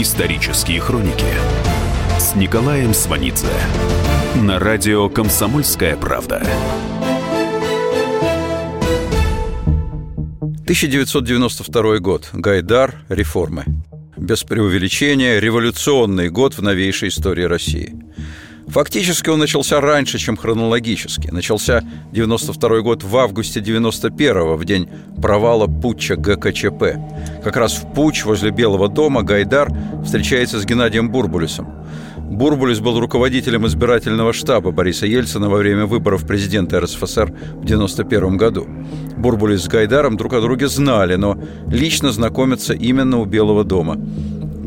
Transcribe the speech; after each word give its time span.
Исторические 0.00 0.80
хроники 0.80 1.26
с 2.18 2.34
Николаем 2.34 2.94
Сванидзе 2.94 3.52
на 4.34 4.58
радио 4.58 5.10
«Комсомольская 5.10 5.94
правда». 5.94 6.36
1992 10.62 11.98
год. 11.98 12.30
Гайдар. 12.32 13.04
Реформы. 13.10 13.66
Без 14.16 14.42
преувеличения, 14.42 15.38
революционный 15.38 16.30
год 16.30 16.54
в 16.54 16.62
новейшей 16.62 17.10
истории 17.10 17.44
России– 17.44 17.94
Фактически 18.70 19.28
он 19.30 19.40
начался 19.40 19.80
раньше, 19.80 20.18
чем 20.18 20.36
хронологически. 20.36 21.28
Начался 21.30 21.82
92 22.12 22.80
год 22.82 23.02
в 23.02 23.16
августе 23.16 23.60
91 23.60 24.56
в 24.56 24.64
день 24.64 24.88
провала 25.20 25.66
путча 25.66 26.14
ГКЧП. 26.14 26.84
Как 27.42 27.56
раз 27.56 27.74
в 27.74 27.92
путч 27.92 28.24
возле 28.24 28.52
Белого 28.52 28.88
дома 28.88 29.22
Гайдар 29.22 29.72
встречается 30.04 30.60
с 30.60 30.64
Геннадием 30.64 31.10
Бурбулисом. 31.10 31.66
Бурбулис 32.16 32.78
был 32.78 33.00
руководителем 33.00 33.66
избирательного 33.66 34.32
штаба 34.32 34.70
Бориса 34.70 35.04
Ельцина 35.04 35.50
во 35.50 35.58
время 35.58 35.86
выборов 35.86 36.24
президента 36.24 36.80
РСФСР 36.80 37.26
в 37.26 37.64
1991 37.64 38.36
году. 38.36 38.68
Бурбулис 39.16 39.64
с 39.64 39.68
Гайдаром 39.68 40.16
друг 40.16 40.34
о 40.34 40.40
друге 40.40 40.68
знали, 40.68 41.16
но 41.16 41.36
лично 41.66 42.12
знакомятся 42.12 42.72
именно 42.72 43.18
у 43.18 43.24
Белого 43.24 43.64
дома. 43.64 43.98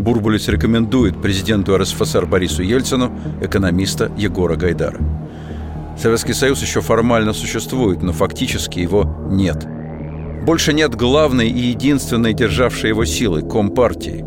Бурбулис 0.03 0.49
рекомендует 0.49 1.21
президенту 1.21 1.77
РСФСР 1.77 2.25
Борису 2.25 2.61
Ельцину 2.61 3.09
экономиста 3.39 4.11
Егора 4.17 4.57
Гайдара. 4.57 4.99
Советский 5.97 6.33
Союз 6.33 6.61
еще 6.61 6.81
формально 6.81 7.31
существует, 7.31 8.01
но 8.03 8.11
фактически 8.11 8.79
его 8.79 9.05
нет. 9.29 9.65
Больше 10.45 10.73
нет 10.73 10.93
главной 10.95 11.47
и 11.47 11.67
единственной 11.67 12.33
державшей 12.33 12.89
его 12.89 13.05
силы– 13.05 13.41
Компартии. 13.49 14.25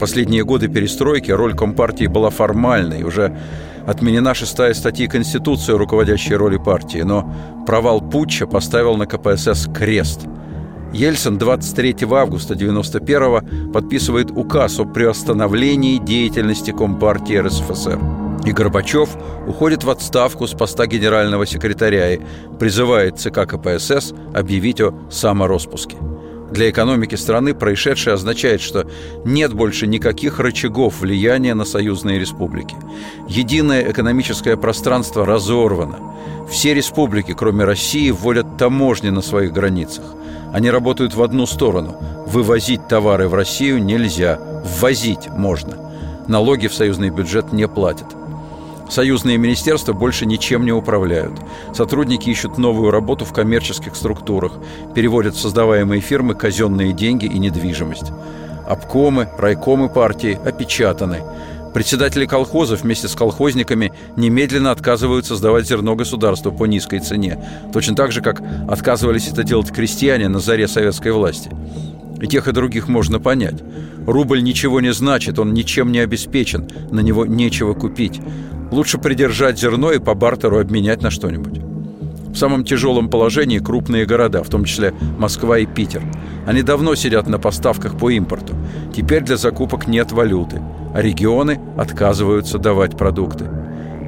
Последние 0.00 0.42
годы 0.42 0.68
перестройки 0.68 1.30
роль 1.30 1.54
Компартии 1.54 2.06
была 2.06 2.30
формальной, 2.30 3.02
уже 3.02 3.36
отменена 3.86 4.32
шестая 4.32 4.72
статья 4.72 5.06
Конституции 5.06 5.74
о 5.74 5.78
руководящей 5.78 6.34
роли 6.34 6.56
партии, 6.56 7.02
но 7.02 7.30
провал 7.66 8.00
путча 8.00 8.46
поставил 8.46 8.96
на 8.96 9.04
КПСС 9.06 9.68
крест– 9.70 10.22
Ельцин 10.94 11.38
23 11.38 11.96
августа 12.12 12.54
1991 12.54 13.72
подписывает 13.72 14.30
указ 14.30 14.78
о 14.78 14.84
приостановлении 14.84 15.98
деятельности 15.98 16.70
Компартии 16.70 17.34
РСФСР. 17.34 17.98
И 18.46 18.52
Горбачев 18.52 19.08
уходит 19.48 19.82
в 19.82 19.90
отставку 19.90 20.46
с 20.46 20.52
поста 20.52 20.86
генерального 20.86 21.46
секретаря 21.46 22.14
и 22.14 22.20
призывает 22.60 23.18
ЦК 23.18 23.44
КПСС 23.44 24.14
объявить 24.32 24.80
о 24.80 24.94
самороспуске. 25.10 25.96
Для 26.52 26.70
экономики 26.70 27.16
страны 27.16 27.54
происшедшее 27.54 28.14
означает, 28.14 28.60
что 28.60 28.88
нет 29.24 29.52
больше 29.52 29.88
никаких 29.88 30.38
рычагов 30.38 31.00
влияния 31.00 31.54
на 31.54 31.64
союзные 31.64 32.20
республики. 32.20 32.76
Единое 33.28 33.90
экономическое 33.90 34.56
пространство 34.56 35.26
разорвано. 35.26 35.98
Все 36.48 36.72
республики, 36.72 37.34
кроме 37.36 37.64
России, 37.64 38.12
вводят 38.12 38.56
таможни 38.56 39.08
на 39.08 39.22
своих 39.22 39.52
границах– 39.52 40.04
они 40.54 40.70
работают 40.70 41.14
в 41.14 41.22
одну 41.24 41.46
сторону. 41.46 41.96
Вывозить 42.26 42.86
товары 42.86 43.26
в 43.26 43.34
Россию 43.34 43.82
нельзя, 43.82 44.38
ввозить 44.78 45.28
можно. 45.28 45.76
Налоги 46.28 46.68
в 46.68 46.74
союзный 46.74 47.10
бюджет 47.10 47.52
не 47.52 47.66
платят. 47.66 48.06
Союзные 48.88 49.36
министерства 49.36 49.94
больше 49.94 50.26
ничем 50.26 50.64
не 50.64 50.70
управляют. 50.70 51.32
Сотрудники 51.72 52.30
ищут 52.30 52.56
новую 52.56 52.92
работу 52.92 53.24
в 53.24 53.32
коммерческих 53.32 53.96
структурах, 53.96 54.52
переводят 54.94 55.34
в 55.34 55.40
создаваемые 55.40 56.00
фирмы 56.00 56.36
казенные 56.36 56.92
деньги 56.92 57.26
и 57.26 57.40
недвижимость. 57.40 58.12
Обкомы, 58.64 59.28
райкомы 59.36 59.88
партии 59.88 60.38
опечатаны– 60.44 61.22
Председатели 61.74 62.24
колхозов 62.24 62.82
вместе 62.82 63.08
с 63.08 63.16
колхозниками 63.16 63.92
немедленно 64.16 64.70
отказываются 64.70 65.34
сдавать 65.34 65.66
зерно 65.66 65.96
государству 65.96 66.52
по 66.52 66.66
низкой 66.66 67.00
цене, 67.00 67.44
точно 67.72 67.96
так 67.96 68.12
же, 68.12 68.20
как 68.20 68.40
отказывались 68.68 69.26
это 69.26 69.42
делать 69.42 69.72
крестьяне 69.72 70.28
на 70.28 70.38
заре 70.38 70.68
советской 70.68 71.10
власти. 71.10 71.50
И 72.22 72.28
тех, 72.28 72.46
и 72.46 72.52
других 72.52 72.86
можно 72.86 73.18
понять. 73.18 73.60
Рубль 74.06 74.44
ничего 74.44 74.80
не 74.80 74.92
значит, 74.92 75.40
он 75.40 75.52
ничем 75.52 75.90
не 75.90 75.98
обеспечен, 75.98 76.68
на 76.92 77.00
него 77.00 77.26
нечего 77.26 77.74
купить. 77.74 78.20
Лучше 78.70 78.98
придержать 78.98 79.58
зерно 79.58 79.90
и 79.90 79.98
по 79.98 80.14
бартеру 80.14 80.60
обменять 80.60 81.02
на 81.02 81.10
что-нибудь. 81.10 81.73
В 82.34 82.36
самом 82.36 82.64
тяжелом 82.64 83.08
положении 83.08 83.60
крупные 83.60 84.04
города, 84.04 84.42
в 84.42 84.50
том 84.50 84.64
числе 84.64 84.92
Москва 85.18 85.58
и 85.58 85.64
Питер. 85.64 86.02
Они 86.46 86.62
давно 86.62 86.94
сидят 86.94 87.26
на 87.28 87.38
поставках 87.38 87.96
по 87.96 88.10
импорту. 88.10 88.54
Теперь 88.94 89.22
для 89.22 89.38
закупок 89.38 89.86
нет 89.86 90.12
валюты 90.12 90.60
а 90.94 91.02
регионы 91.02 91.60
отказываются 91.76 92.58
давать 92.58 92.96
продукты. 92.96 93.46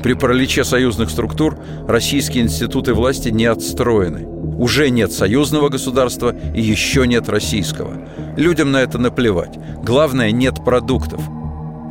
При 0.04 0.15
параличе 0.15 0.62
союзных 0.62 1.10
структур 1.10 1.59
российские 1.88 2.44
институты 2.44 2.94
власти 2.94 3.31
не 3.31 3.47
отстроены. 3.47 4.25
Уже 4.56 4.88
нет 4.91 5.12
союзного 5.12 5.69
государства 5.69 6.34
и 6.54 6.62
еще 6.62 7.06
нет 7.09 7.28
российского. 7.28 8.09
Людям 8.36 8.70
на 8.70 8.76
это 8.76 8.98
наплевать. 8.98 9.59
Главное, 9.82 10.31
нет 10.31 10.65
продуктов. 10.65 11.20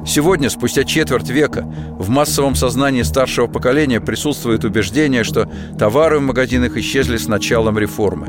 Сегодня, 0.05 0.51
спустя 0.51 0.83
четверть 0.83 1.29
века, 1.29 1.65
в 1.97 2.09
массовом 2.09 2.53
сознании 2.53 3.01
старшего 3.01 3.47
поколения 3.47 3.99
присутствует 3.99 4.63
убеждение, 4.63 5.23
что 5.23 5.49
товары 5.79 6.19
в 6.19 6.21
магазинах 6.21 6.77
исчезли 6.77 7.17
с 7.17 7.27
началом 7.27 7.79
реформы. 7.79 8.27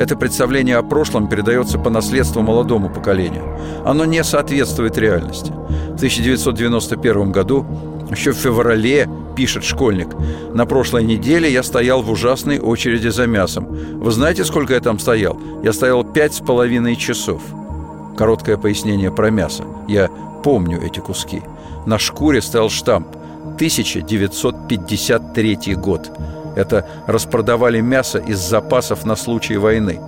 Это 0.00 0.16
представление 0.16 0.78
о 0.78 0.82
прошлом 0.82 1.28
передается 1.28 1.78
по 1.78 1.90
наследству 1.90 2.42
молодому 2.42 2.90
поколению. 2.90 3.56
Оно 3.84 4.04
не 4.04 4.24
соответствует 4.24 4.98
реальности. 4.98 5.52
В 5.52 5.94
1991 5.94 7.30
году, 7.30 7.66
еще 8.10 8.32
в 8.32 8.36
феврале, 8.36 9.08
пишет 9.36 9.62
школьник, 9.62 10.08
на 10.52 10.66
прошлой 10.66 11.04
неделе 11.04 11.50
я 11.50 11.62
стоял 11.62 12.02
в 12.02 12.10
ужасной 12.10 12.58
очереди 12.58 13.08
за 13.08 13.28
мясом. 13.28 13.68
Вы 14.00 14.10
знаете, 14.10 14.44
сколько 14.44 14.74
я 14.74 14.80
там 14.80 14.98
стоял? 14.98 15.38
Я 15.62 15.72
стоял 15.72 16.02
пять 16.02 16.34
с 16.34 16.40
половиной 16.40 16.96
часов. 16.96 17.42
Короткое 18.18 18.56
пояснение 18.56 19.12
про 19.12 19.30
мясо. 19.30 19.64
Я 19.88 20.10
помню 20.42 20.82
эти 20.82 21.00
куски. 21.00 21.42
На 21.86 21.98
шкуре 21.98 22.42
стоял 22.42 22.70
штамп 22.70 23.08
1953 23.54 25.74
год. 25.76 26.10
Это 26.56 26.86
распродавали 27.06 27.80
мясо 27.80 28.18
из 28.18 28.38
запасов 28.38 29.04
на 29.04 29.16
случай 29.16 29.56
войны. 29.56 30.00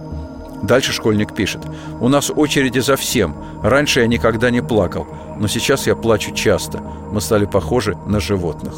Дальше 0.62 0.92
школьник 0.92 1.34
пишет. 1.34 1.62
«У 2.00 2.08
нас 2.08 2.30
очереди 2.34 2.78
за 2.78 2.96
всем. 2.96 3.34
Раньше 3.62 4.00
я 4.00 4.06
никогда 4.06 4.50
не 4.50 4.62
плакал, 4.62 5.06
но 5.38 5.48
сейчас 5.48 5.86
я 5.86 5.94
плачу 5.94 6.32
часто. 6.32 6.80
Мы 7.12 7.20
стали 7.20 7.44
похожи 7.44 7.96
на 8.06 8.20
животных». 8.20 8.74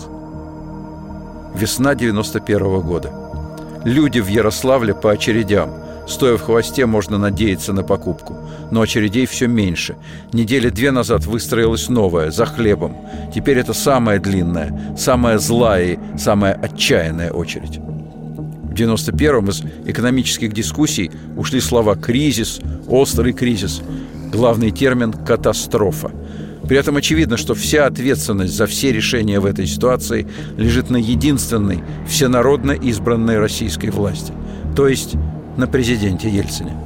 Весна 1.54 1.94
91 1.94 2.66
-го 2.66 2.82
года. 2.82 3.25
Люди 3.86 4.18
в 4.18 4.26
Ярославле 4.28 4.94
по 4.94 5.12
очередям– 5.12 5.70
Стоя 6.06 6.36
в 6.36 6.42
хвосте, 6.42 6.86
можно 6.86 7.18
надеяться 7.18 7.72
на 7.72 7.82
покупку. 7.82 8.36
Но 8.70 8.80
очередей 8.80 9.26
все 9.26 9.48
меньше. 9.48 9.96
Недели 10.32 10.68
две 10.70 10.92
назад 10.92 11.26
выстроилась 11.26 11.88
новая, 11.88 12.30
за 12.30 12.46
хлебом. 12.46 12.96
Теперь 13.34 13.58
это 13.58 13.72
самая 13.72 14.20
длинная, 14.20 14.94
самая 14.96 15.38
злая 15.38 15.94
и 15.94 15.98
самая 16.16 16.54
отчаянная 16.54 17.32
очередь. 17.32 17.78
В 17.78 18.72
91-м 18.72 19.48
из 19.48 19.62
экономических 19.86 20.52
дискуссий 20.52 21.10
ушли 21.36 21.60
слова 21.60 21.96
«кризис», 21.96 22.60
«острый 22.86 23.32
кризис», 23.32 23.82
главный 24.30 24.70
термин 24.70 25.12
«катастрофа». 25.12 26.12
При 26.68 26.76
этом 26.76 26.96
очевидно, 26.96 27.36
что 27.36 27.54
вся 27.54 27.86
ответственность 27.86 28.54
за 28.54 28.66
все 28.66 28.92
решения 28.92 29.38
в 29.40 29.46
этой 29.46 29.66
ситуации 29.66 30.26
лежит 30.56 30.90
на 30.90 30.96
единственной, 30.96 31.82
всенародно 32.08 32.72
избранной 32.72 33.38
российской 33.38 33.90
власти, 33.90 34.32
то 34.74 34.88
есть 34.88 35.14
на 35.56 35.66
президенте 35.66 36.28
Ельцине. 36.28 36.76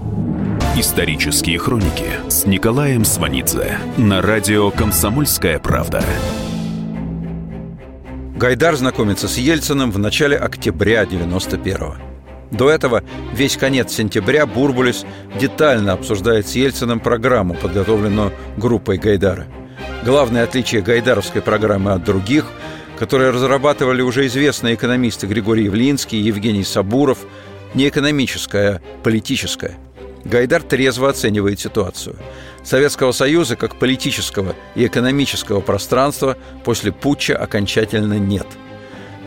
Исторические 0.76 1.58
хроники 1.58 2.06
с 2.28 2.46
Николаем 2.46 3.04
Сванидзе 3.04 3.78
на 3.96 4.22
радио 4.22 4.70
«Комсомольская 4.70 5.58
правда». 5.58 6.04
Гайдар 8.36 8.76
знакомится 8.76 9.28
с 9.28 9.36
Ельциным 9.36 9.90
в 9.90 9.98
начале 9.98 10.36
октября 10.36 11.02
91-го. 11.04 11.96
До 12.50 12.70
этого 12.70 13.02
весь 13.34 13.56
конец 13.56 13.92
сентября 13.92 14.46
Бурбулис 14.46 15.04
детально 15.38 15.92
обсуждает 15.92 16.46
с 16.48 16.54
Ельциным 16.54 17.00
программу, 17.00 17.54
подготовленную 17.54 18.32
группой 18.56 18.96
Гайдара. 18.96 19.46
Главное 20.04 20.44
отличие 20.44 20.82
гайдаровской 20.82 21.42
программы 21.42 21.92
от 21.92 22.04
других, 22.04 22.46
которые 22.98 23.30
разрабатывали 23.30 24.02
уже 24.02 24.26
известные 24.26 24.74
экономисты 24.74 25.26
Григорий 25.26 25.64
Явлинский, 25.64 26.18
Евгений 26.18 26.64
Сабуров– 26.64 27.18
не 27.74 27.88
экономическое, 27.88 28.76
а 28.76 28.80
политическое. 29.02 29.78
Гайдар 30.24 30.62
трезво 30.62 31.08
оценивает 31.08 31.60
ситуацию. 31.60 32.16
Советского 32.62 33.12
Союза 33.12 33.56
как 33.56 33.76
политического 33.76 34.54
и 34.74 34.86
экономического 34.86 35.60
пространства 35.60 36.36
после 36.64 36.92
путча 36.92 37.36
окончательно 37.36 38.18
нет. 38.18 38.46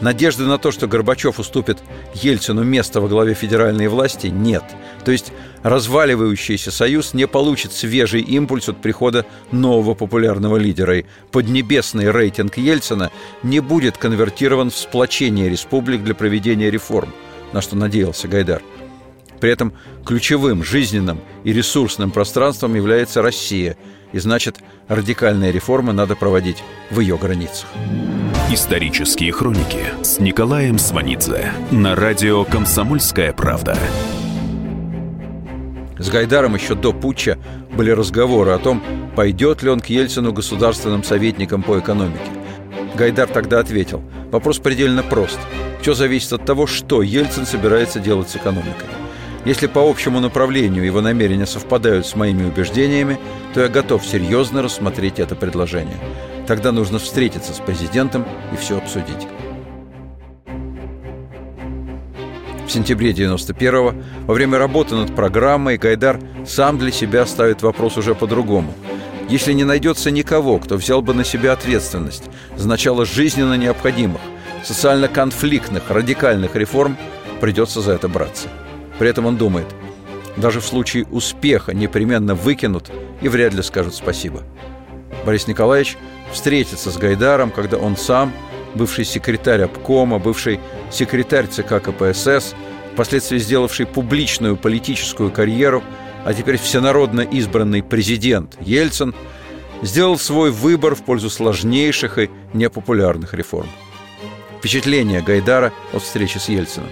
Надежды 0.04 0.44
на 0.44 0.58
то, 0.58 0.74
что 0.74 0.86
Горбачев 0.86 1.40
уступит 1.40 1.78
Ельцину 2.14 2.66
место 2.66 3.00
во 3.00 3.08
главе 3.08 3.34
федеральной 3.34 3.88
власти, 3.88 4.28
нет. 4.28 4.62
То 5.06 5.14
есть 5.14 5.32
разваливающийся 5.62 6.72
союз 6.72 7.14
не 7.14 7.26
получит 7.26 7.72
свежий 7.72 8.20
импульс 8.20 8.68
от 8.68 8.82
прихода 8.82 9.26
нового 9.54 9.94
популярного 9.94 10.58
лидера, 10.58 11.00
и 11.00 11.06
поднебесный 11.32 12.12
рейтинг 12.12 12.58
Ельцина 12.58 13.12
не 13.44 13.62
будет 13.62 13.98
конвертирован 13.98 14.72
в 14.72 14.76
сплочение 14.76 15.48
республик 15.48 16.04
для 16.04 16.16
проведения 16.16 16.70
реформ, 16.70 17.14
на 17.54 17.62
что 17.62 17.78
надеялся 17.78 18.28
Гайдар. 18.28 18.62
При 19.40 19.52
этом 19.52 19.72
ключевым 20.06 20.66
жизненным 20.66 21.22
и 21.46 21.54
ресурсным 21.54 22.12
пространством 22.12 22.76
является 22.76 23.22
Россия, 23.22 23.78
и 24.12 24.20
значит, 24.20 24.58
радикальные 24.90 25.54
реформы 25.54 25.94
надо 25.94 26.18
проводить 26.18 26.62
в 26.92 27.00
ее 27.00 27.18
границах. 27.18 27.70
Исторические 28.54 29.32
хроники 29.32 29.84
с 30.04 30.20
Николаем 30.20 30.78
Сванидзе 30.78 31.52
на 31.72 31.96
радио 31.96 32.44
«Комсомольская 32.44 33.34
правда». 33.34 33.76
С 35.98 36.08
Гайдаром 36.12 36.54
еще 36.54 36.76
до 36.76 36.94
путча 36.94 37.40
были 37.76 37.90
разговоры 37.90 38.52
о 38.52 38.60
том, 38.60 38.84
пойдет 39.16 39.64
ли 39.64 39.72
он 39.72 39.80
к 39.80 39.88
Ельцину 39.88 40.34
государственным 40.34 41.04
советником 41.04 41.64
по 41.64 41.80
экономике. 41.80 42.30
Гайдар 42.94 43.28
тогда 43.28 43.58
ответил, 43.58 44.04
вопрос 44.32 44.60
предельно 44.60 45.02
прост. 45.02 45.40
Все 45.82 45.96
зависит 45.96 46.34
от 46.34 46.46
того, 46.46 46.68
что 46.68 47.02
Ельцин 47.02 47.48
собирается 47.48 48.00
делать 48.00 48.30
с 48.30 48.36
экономикой. 48.36 48.86
Если 49.46 49.66
по 49.66 49.80
общему 49.90 50.20
направлению 50.20 50.86
его 50.86 51.02
намерения 51.02 51.48
совпадают 51.48 52.06
с 52.06 52.16
моими 52.16 52.46
убеждениями, 52.46 53.18
то 53.56 53.62
я 53.62 53.68
готов 53.68 54.06
серьезно 54.06 54.62
рассмотреть 54.62 55.20
это 55.20 55.36
предложение. 55.36 55.98
Тогда 56.48 56.72
нужно 56.72 57.00
встретиться 57.00 57.54
с 57.54 57.60
президентом 57.60 58.26
и 58.52 58.58
все 58.58 58.78
обсудить. 58.78 59.28
В 62.68 62.70
сентябре 62.72 63.12
91-го, 63.12 63.94
во 64.26 64.34
время 64.34 64.58
работы 64.58 64.96
над 64.96 65.16
программой, 65.16 65.78
Гайдар 65.78 66.20
сам 66.46 66.78
для 66.78 66.92
себя 66.92 67.26
ставит 67.26 67.62
вопрос 67.62 67.98
уже 67.98 68.16
по-другому. 68.16 68.74
Если 69.30 69.54
не 69.54 69.64
найдется 69.64 70.12
никого, 70.12 70.60
кто 70.60 70.76
взял 70.76 71.02
бы 71.02 71.14
на 71.14 71.24
себя 71.24 71.54
ответственность 71.54 72.24
за 72.56 72.68
начало 72.68 73.06
жизненно 73.06 73.54
необходимых, 73.56 74.22
социально 74.64 75.08
конфликтных, 75.08 75.90
радикальных 75.90 76.56
реформ, 76.56 76.98
придется 77.42 77.82
за 77.82 77.94
это 77.94 78.08
браться. 78.08 78.50
При 79.00 79.10
этом 79.10 79.26
он 79.26 79.38
думает, 79.38 79.68
даже 80.38 80.60
в 80.60 80.66
случае 80.66 81.06
успеха 81.06 81.74
непременно 81.74 82.36
выкинут 82.36 82.92
и 83.22 83.28
вряд 83.28 83.54
ли 83.54 83.62
скажут 83.62 83.96
спасибо. 83.96 84.44
Борис 85.26 85.48
Николаевич 85.48 85.98
встретиться 86.34 86.92
с 86.92 86.98
Гайдаром, 86.98 87.52
когда 87.52 87.78
он 87.78 87.96
сам, 87.96 88.34
бывший 88.76 89.06
секретарь 89.06 89.62
обкома, 89.62 90.20
бывший 90.20 90.60
секретарь 90.92 91.48
ЦК 91.48 91.82
КПСС, 91.82 92.54
впоследствии 92.94 93.38
сделавший 93.38 93.86
публичную 93.86 94.58
политическую 94.58 95.32
карьеру, 95.32 95.84
а 96.26 96.34
теперь 96.34 96.58
всенародно 96.58 97.22
избранный 97.22 97.84
президент 97.84 98.56
Ельцин, 98.62 99.14
сделал 99.82 100.18
свой 100.18 100.52
выбор 100.52 100.96
в 100.96 101.04
пользу 101.04 101.30
сложнейших 101.30 102.18
и 102.18 102.30
непопулярных 102.54 103.34
реформ. 103.34 103.70
Впечатление 104.60 105.22
Гайдара 105.22 105.74
от 105.92 106.04
встречи 106.04 106.38
с 106.38 106.50
Ельциным. 106.50 106.90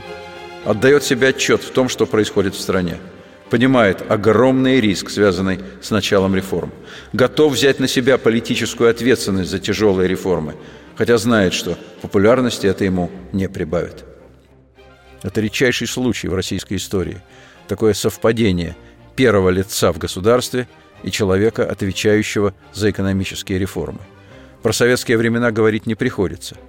Отдает 0.65 1.03
себе 1.03 1.29
отчет 1.29 1.63
в 1.63 1.71
том, 1.71 1.89
что 1.89 2.05
происходит 2.05 2.55
в 2.55 2.59
стране– 2.59 2.97
понимает 3.51 4.09
огромный 4.09 4.79
риск, 4.79 5.09
связанный 5.09 5.59
с 5.81 5.91
началом 5.91 6.35
реформ, 6.35 6.71
готов 7.11 7.53
взять 7.53 7.79
на 7.79 7.87
себя 7.87 8.17
политическую 8.17 8.89
ответственность 8.89 9.51
за 9.51 9.59
тяжелые 9.59 10.07
реформы, 10.07 10.55
хотя 10.95 11.17
знает, 11.17 11.53
что 11.53 11.77
популярности 12.01 12.65
это 12.65 12.85
ему 12.85 13.11
не 13.33 13.49
прибавит. 13.49 14.05
Это 15.21 15.41
редчайший 15.41 15.87
случай 15.87 16.29
в 16.29 16.33
российской 16.33 16.75
истории. 16.75 17.21
Такое 17.67 17.93
совпадение 17.93 18.77
первого 19.17 19.49
лица 19.49 19.91
в 19.91 19.97
государстве 19.97 20.69
и 21.03 21.11
человека, 21.11 21.69
отвечающего 21.69 22.53
за 22.73 22.89
экономические 22.89 23.59
реформы. 23.59 23.99
Про 24.63 24.71
советские 24.71 25.17
времена 25.17 25.51
говорить 25.51 25.85
не 25.85 25.95
приходится– 25.95 26.55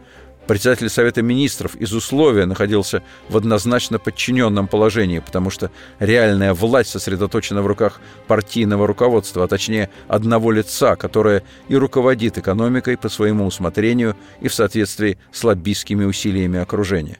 Председатель 0.46 0.88
Совета 0.88 1.22
Министров 1.22 1.76
из 1.76 1.92
условия 1.92 2.46
находился 2.46 3.02
в 3.28 3.36
однозначно 3.36 4.00
подчиненном 4.00 4.66
положении, 4.66 5.20
потому 5.20 5.50
что 5.50 5.70
реальная 6.00 6.52
власть 6.52 6.90
сосредоточена 6.90 7.62
в 7.62 7.66
руках 7.66 8.00
партийного 8.26 8.88
руководства, 8.88 9.44
а 9.44 9.48
точнее 9.48 9.88
одного 10.08 10.50
лица, 10.50 10.96
которое 10.96 11.44
и 11.68 11.76
руководит 11.76 12.38
экономикой 12.38 12.96
по 12.96 13.08
своему 13.08 13.46
усмотрению 13.46 14.16
и 14.40 14.48
в 14.48 14.54
соответствии 14.54 15.16
с 15.30 15.44
лоббистскими 15.44 16.04
усилиями 16.04 16.58
окружения. 16.58 17.18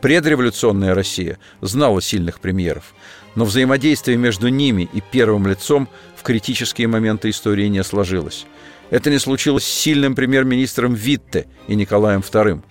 Предреволюционная 0.00 0.94
Россия 0.94 1.38
знала 1.62 2.00
сильных 2.00 2.38
премьеров, 2.38 2.94
но 3.34 3.44
взаимодействие 3.44 4.16
между 4.16 4.48
ними 4.48 4.88
и 4.92 5.00
первым 5.00 5.48
лицом 5.48 5.88
в 6.14 6.22
критические 6.22 6.86
моменты 6.86 7.30
истории 7.30 7.66
не 7.66 7.82
сложилось. 7.82 8.46
Это 8.90 9.10
не 9.10 9.18
случилось 9.18 9.64
с 9.64 9.72
сильным 9.72 10.14
премьер-министром 10.14 10.94
Витте 10.94 11.46
и 11.68 11.74
Николаем 11.74 12.20
II. 12.20 12.62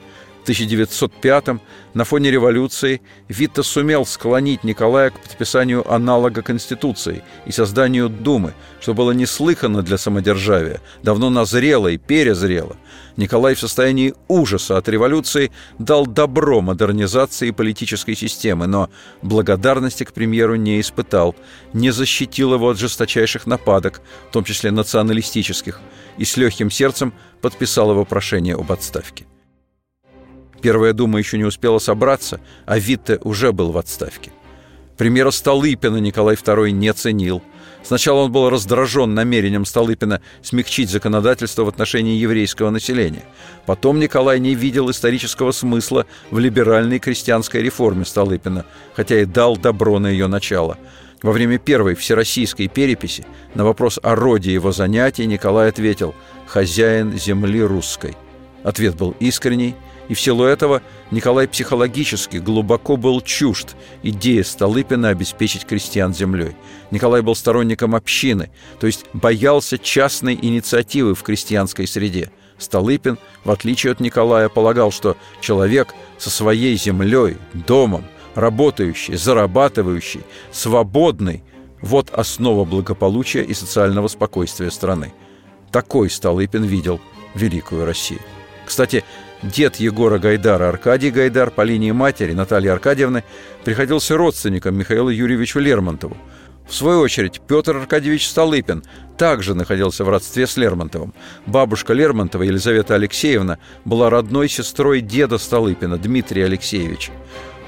В 0.45 0.47
1905 0.47 1.59
на 1.95 2.03
фоне 2.03 2.29
революции 2.29 3.01
Витте 3.27 3.63
сумел 3.63 4.05
склонить 4.05 4.63
Николая 4.63 5.09
к 5.09 5.19
подписанию 5.19 5.91
аналога 5.91 6.43
Конституции 6.43 7.23
и 7.47 7.51
созданию 7.51 8.09
Думы, 8.09 8.53
что 8.79 8.93
было 8.93 9.11
неслыханно 9.11 9.81
для 9.81 9.97
самодержавия, 9.97 10.81
давно 11.01 11.31
назрело 11.31 11.87
и 11.87 11.97
перезрело. 11.97 12.77
Николай 13.17 13.55
в 13.55 13.59
состоянии 13.59 14.13
ужаса 14.27 14.77
от 14.77 14.87
революции 14.87 15.51
дал 15.79 16.05
добро 16.05 16.61
модернизации 16.61 17.49
политической 17.49 18.13
системы, 18.13 18.67
но 18.67 18.91
благодарности 19.23 20.03
к 20.03 20.13
премьеру 20.13 20.57
не 20.57 20.79
испытал, 20.79 21.35
не 21.73 21.89
защитил 21.89 22.53
его 22.53 22.69
от 22.69 22.77
жесточайших 22.77 23.47
нападок, 23.47 23.99
в 24.29 24.33
том 24.33 24.43
числе 24.43 24.69
националистических, 24.69 25.81
и 26.19 26.23
с 26.23 26.37
легким 26.37 26.69
сердцем 26.69 27.15
подписал 27.41 27.89
его 27.89 28.05
прошение 28.05 28.53
об 28.53 28.71
отставке. 28.71 29.25
Первая 30.65 30.93
дума 30.93 31.19
еще 31.19 31.37
не 31.37 31.43
успела 31.43 31.77
собраться, 31.77 32.41
а 32.65 32.79
Витте 32.79 33.19
уже 33.23 33.51
был 33.51 33.71
в 33.71 33.77
отставке. 33.77 34.31
Примера 34.97 35.29
Столыпина 35.29 35.97
Николай 35.97 36.33
II 36.33 36.71
не 36.71 36.91
ценил. 36.91 37.43
Сначала 37.83 38.21
он 38.21 38.31
был 38.31 38.49
раздражен 38.49 39.13
намерением 39.13 39.65
Столыпина 39.65 40.21
смягчить 40.41 40.89
законодательство 40.89 41.65
в 41.65 41.67
отношении 41.67 42.17
еврейского 42.17 42.71
населения. 42.71 43.21
Потом 43.67 43.99
Николай 43.99 44.39
не 44.39 44.55
видел 44.55 44.89
исторического 44.89 45.51
смысла 45.51 46.07
в 46.31 46.39
либеральной 46.39 46.97
крестьянской 46.97 47.61
реформе 47.61 48.03
Столыпина, 48.03 48.65
хотя 48.95 49.21
и 49.21 49.25
дал 49.25 49.57
добро 49.57 49.99
на 49.99 50.07
ее 50.07 50.25
начало– 50.25 50.79
во 51.21 51.31
время 51.31 51.57
первой 51.59 51.95
всероссийской 51.95 52.67
переписи 52.67 53.25
на 53.53 53.65
вопрос 53.65 53.99
о 54.03 54.15
роде 54.15 54.51
его 54.53 54.71
занятий 54.71 55.25
Николай 55.25 55.69
ответил 55.69 56.13
«хозяин 56.45 57.17
земли 57.17 57.63
русской». 57.63 58.15
Ответ 58.63 58.95
был 58.95 59.15
искренний, 59.19 59.75
и 60.07 60.13
в 60.13 60.21
силу 60.21 60.43
этого 60.43 60.81
Николай 61.11 61.47
психологически 61.47 62.37
глубоко 62.37 62.97
был 62.97 63.21
чужд 63.21 63.75
идеи 64.03 64.41
Столыпина 64.41 65.09
обеспечить 65.09 65.65
крестьян 65.65 66.13
землей. 66.13 66.55
Николай 66.91 67.21
был 67.21 67.35
сторонником 67.35 67.95
общины, 67.95 68.51
то 68.79 68.87
есть 68.87 69.05
боялся 69.13 69.77
частной 69.77 70.37
инициативы 70.39 71.15
в 71.15 71.23
крестьянской 71.23 71.87
среде. 71.87 72.31
Столыпин, 72.57 73.17
в 73.43 73.51
отличие 73.51 73.91
от 73.91 73.99
Николая, 73.99 74.47
полагал, 74.47 74.91
что 74.91 75.17
человек 75.41 75.93
со 76.17 76.29
своей 76.29 76.77
землей, 76.77 77.37
домом, 77.53 78.05
работающий, 78.35 79.15
зарабатывающий, 79.15 80.21
свободный– 80.51 81.43
вот 81.81 82.09
основа 82.09 82.65
благополучия 82.65 83.43
и 83.43 83.53
социального 83.53 84.07
спокойствия 84.07 84.71
страны. 84.71 85.13
Такой 85.71 86.09
Столыпин 86.09 86.63
видел 86.63 86.99
великую 87.35 87.85
Россию. 87.85 88.21
Кстати, 88.65 89.03
дед 89.43 89.77
Егора 89.77 90.17
Гайдара 90.19 90.69
Аркадий 90.69 91.11
Гайдар 91.11 91.51
по 91.51 91.61
линии 91.61 91.91
матери 91.91 92.33
Натальи 92.33 92.69
Аркадьевны 92.69 93.23
приходился 93.63 94.17
родственником 94.17 94.77
Михаилу 94.77 95.09
Юрьевичу 95.09 95.59
Лермонтову. 95.59 96.17
В 96.67 96.73
свою 96.73 97.01
очередь, 97.01 97.41
Петр 97.47 97.77
Аркадьевич 97.77 98.27
Столыпин 98.27 98.83
также 99.17 99.53
находился 99.53 100.03
в 100.03 100.09
родстве 100.09 100.47
с 100.47 100.57
Лермонтовым. 100.57 101.13
Бабушка 101.45 101.93
Лермонтова, 101.93 102.43
Елизавета 102.43 102.95
Алексеевна, 102.95 103.59
была 103.85 104.09
родной 104.09 104.49
сестрой 104.49 105.01
деда 105.01 105.37
Столыпина, 105.37 105.97
Дмитрия 105.97 106.45
Алексеевича. 106.45 107.11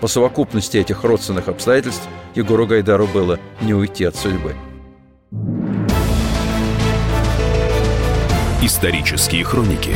По 0.02 0.08
совокупности 0.08 0.78
этих 0.78 1.04
родственных 1.04 1.48
обстоятельств 1.48 2.08
Егору 2.36 2.66
Гайдару 2.68 3.08
было 3.08 3.40
не 3.62 3.74
уйти 3.74 4.04
от 4.04 4.16
судьбы. 4.16 4.56
Исторические 8.62 9.44
хроники 9.44 9.96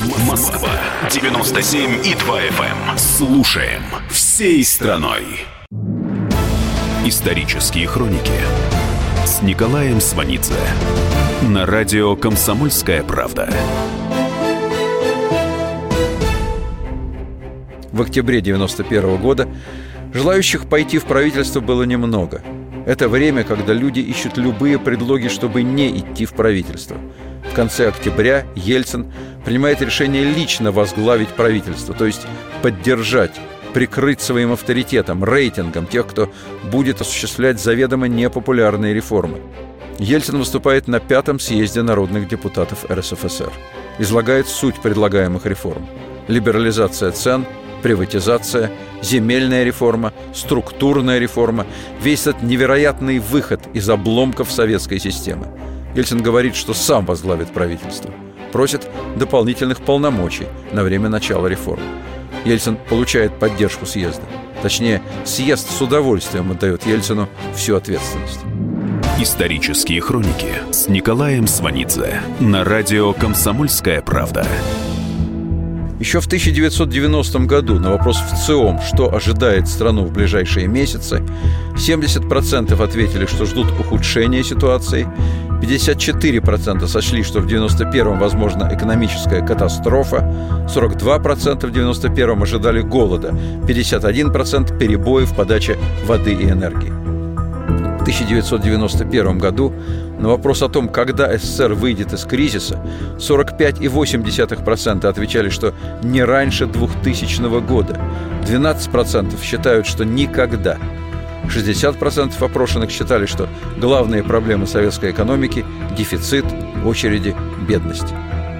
Москва 0.00 0.68
97 1.10 2.04
и 2.04 2.14
2 2.14 2.40
FM. 2.40 2.98
Слушаем 2.98 3.82
всей 4.10 4.62
страной. 4.62 5.24
Исторические 7.06 7.86
хроники 7.86 8.32
с 9.24 9.40
Николаем 9.40 10.00
Сванидзе 10.00 10.54
на 11.48 11.64
радио 11.64 12.14
«Комсомольская 12.14 13.02
правда». 13.04 13.48
В 17.90 18.02
октябре 18.02 18.42
91 18.42 19.16
года 19.16 19.48
желающих 20.12 20.68
пойти 20.68 20.98
в 20.98 21.06
правительство 21.06 21.60
было 21.60 21.84
немного. 21.84 22.42
Это 22.84 23.08
время, 23.08 23.44
когда 23.44 23.72
люди 23.72 24.00
ищут 24.00 24.36
любые 24.36 24.78
предлоги, 24.78 25.28
чтобы 25.28 25.62
не 25.62 25.98
идти 25.98 26.26
в 26.26 26.34
правительство. 26.34 26.98
В 27.50 27.54
конце 27.54 27.88
октября 27.88 28.44
Ельцин 28.54 29.10
принимает 29.46 29.80
решение 29.80 30.24
лично 30.24 30.72
возглавить 30.72 31.28
правительство, 31.30 31.94
то 31.94 32.04
есть 32.04 32.26
поддержать 32.62 33.40
прикрыть 33.72 34.22
своим 34.22 34.52
авторитетом, 34.52 35.22
рейтингом 35.22 35.86
тех, 35.86 36.06
кто 36.06 36.32
будет 36.70 37.02
осуществлять 37.02 37.60
заведомо 37.60 38.08
непопулярные 38.08 38.94
реформы. 38.94 39.38
Ельцин 39.98 40.38
выступает 40.38 40.88
на 40.88 40.98
пятом 40.98 41.38
съезде 41.38 41.82
народных 41.82 42.26
депутатов 42.26 42.86
РСФСР. 42.90 43.52
Излагает 43.98 44.48
суть 44.48 44.80
предлагаемых 44.80 45.44
реформ. 45.44 45.86
Либерализация 46.26 47.12
цен, 47.12 47.44
приватизация, 47.82 48.70
земельная 49.02 49.62
реформа, 49.62 50.14
структурная 50.34 51.18
реформа, 51.18 51.66
весь 52.02 52.26
этот 52.26 52.42
невероятный 52.42 53.18
выход 53.18 53.60
из 53.74 53.88
обломков 53.90 54.50
советской 54.50 54.98
системы. 54.98 55.48
Ельцин 55.94 56.22
говорит, 56.22 56.56
что 56.56 56.72
сам 56.72 57.04
возглавит 57.04 57.52
правительство. 57.52 58.10
Просит 58.56 58.88
дополнительных 59.16 59.82
полномочий 59.82 60.46
на 60.72 60.82
время 60.82 61.10
начала 61.10 61.46
реформ. 61.46 61.82
Ельцин 62.46 62.78
получает 62.88 63.38
поддержку 63.38 63.84
съезда. 63.84 64.22
Точнее, 64.62 65.02
съезд 65.26 65.70
с 65.70 65.82
удовольствием 65.82 66.50
отдает 66.52 66.86
Ельцину 66.86 67.28
всю 67.54 67.76
ответственность. 67.76 68.40
Исторические 69.20 70.00
хроники 70.00 70.54
с 70.72 70.88
Николаем 70.88 71.46
Сванидзе 71.46 72.22
на 72.40 72.64
радио 72.64 73.12
«Комсомольская 73.12 74.00
правда». 74.00 74.46
Еще 76.00 76.20
в 76.20 76.26
1990 76.26 77.38
году 77.40 77.78
на 77.78 77.90
вопрос 77.90 78.16
в 78.16 78.46
ЦИОМ, 78.46 78.80
что 78.80 79.14
ожидает 79.14 79.68
страну 79.68 80.04
в 80.04 80.12
ближайшие 80.12 80.66
месяцы, 80.66 81.22
70% 81.74 82.82
ответили, 82.82 83.26
что 83.26 83.44
ждут 83.44 83.70
ухудшения 83.78 84.42
ситуации, 84.42 85.06
54% 85.60 86.86
сочли, 86.86 87.22
что 87.22 87.40
в 87.40 87.46
91-м 87.46 88.18
возможна 88.18 88.68
экономическая 88.72 89.44
катастрофа, 89.44 90.18
42% 90.68 91.66
в 91.66 91.72
91-м 91.72 92.42
ожидали 92.42 92.80
голода, 92.82 93.28
51% 93.66 94.78
перебоев 94.78 95.30
в 95.30 95.36
подаче 95.36 95.76
воды 96.04 96.32
и 96.32 96.50
энергии. 96.50 96.90
В 97.98 98.02
1991 98.06 99.38
году 99.38 99.72
на 100.20 100.28
вопрос 100.28 100.62
о 100.62 100.68
том, 100.68 100.88
когда 100.88 101.36
СССР 101.36 101.74
выйдет 101.74 102.12
из 102.12 102.24
кризиса, 102.24 102.78
45,8% 103.18 105.06
отвечали, 105.06 105.48
что 105.48 105.74
не 106.02 106.22
раньше 106.22 106.66
2000 106.66 107.60
года, 107.66 107.98
12% 108.44 109.42
считают, 109.42 109.86
что 109.86 110.04
никогда– 110.04 110.78
60% 111.48 112.44
опрошенных 112.44 112.90
считали, 112.90 113.26
что 113.26 113.48
главные 113.76 114.22
проблемы 114.22 114.66
советской 114.66 115.10
экономики– 115.10 115.64
дефицит, 115.96 116.44
очереди, 116.84 117.34
бедность. 117.68 118.14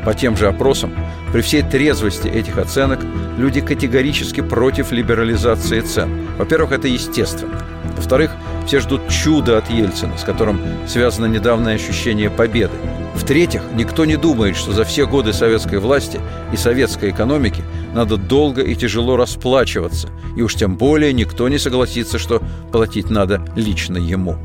По 0.05 0.14
тем 0.14 0.37
же 0.37 0.47
опросам, 0.47 0.95
при 1.33 1.40
всей 1.40 1.62
трезвости 1.62 2.28
этих 2.28 2.59
оценок, 2.59 3.00
люди 3.37 3.61
категорически 3.61 4.40
против 4.40 4.93
либерализации 4.93 5.81
цен. 5.81 6.28
Во-первых, 6.38 6.73
это 6.73 6.87
естественно. 6.87 7.61
Во-вторых, 7.97 8.31
все 8.67 8.81
ждут 8.81 9.09
чуда 9.09 9.59
от 9.59 9.71
Ельцина, 9.71 10.19
с 10.19 10.25
которым 10.25 10.61
связано 10.87 11.27
недавнее 11.27 11.77
ощущение 11.77 12.31
победы. 12.31 12.75
В-третьих, 13.15 13.63
никто 13.75 14.05
не 14.05 14.17
думает, 14.17 14.57
что 14.57 14.73
за 14.73 14.85
все 14.85 15.07
годы 15.07 15.33
советской 15.33 15.79
власти 15.79 16.21
и 16.53 16.57
советской 16.57 17.11
экономики 17.11 17.63
надо 17.95 18.17
долго 18.17 18.63
и 18.63 18.75
тяжело 18.75 19.17
расплачиваться, 19.17 20.09
и 20.37 20.43
уж 20.43 20.55
тем 20.55 20.77
более 20.77 21.13
никто 21.13 21.49
не 21.49 21.59
согласится, 21.59 22.19
что 22.19 22.43
платить 22.73 23.09
надо 23.09 23.43
лично 23.57 23.97
ему. 23.97 24.37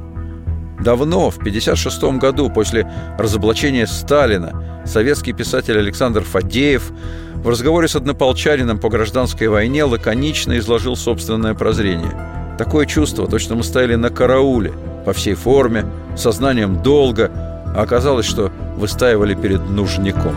Давно, 0.80 1.30
в 1.30 1.38
1956 1.38 2.20
году, 2.20 2.50
после 2.50 2.92
разоблачения 3.20 3.86
Сталина, 3.86 4.84
советский 4.86 5.34
писатель 5.34 5.78
Александр 5.78 6.24
Фадеев 6.24 6.92
в 7.36 7.48
разговоре 7.48 7.88
с 7.88 7.96
однополчанином 7.96 8.80
по 8.80 8.90
гражданской 8.90 9.48
войне 9.48 9.84
лаконично 9.84 10.58
изложил 10.58 10.96
собственное 10.96 11.54
прозрение. 11.54 12.41
Такое 12.62 12.86
чувство, 12.86 13.28
точно 13.28 13.56
мы 13.56 13.64
стояли 13.64 13.96
на 13.96 14.12
карауле, 14.12 14.72
по 15.04 15.14
всей 15.14 15.34
форме, 15.34 15.84
сознанием 16.16 16.84
долга, 16.84 17.32
а 17.76 17.82
оказалось, 17.82 18.28
что 18.28 18.52
выстаивали 18.78 19.34
перед 19.34 19.68
нужником. 19.68 20.36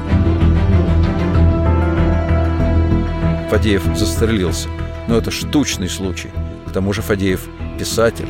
Фадеев 3.50 3.82
застрелился. 3.94 4.70
Но 5.06 5.18
это 5.18 5.30
штучный 5.30 5.90
случай. 5.90 6.30
К 6.66 6.72
тому 6.72 6.94
же 6.94 7.02
Фадеев– 7.02 7.46
писатель. 7.78 8.28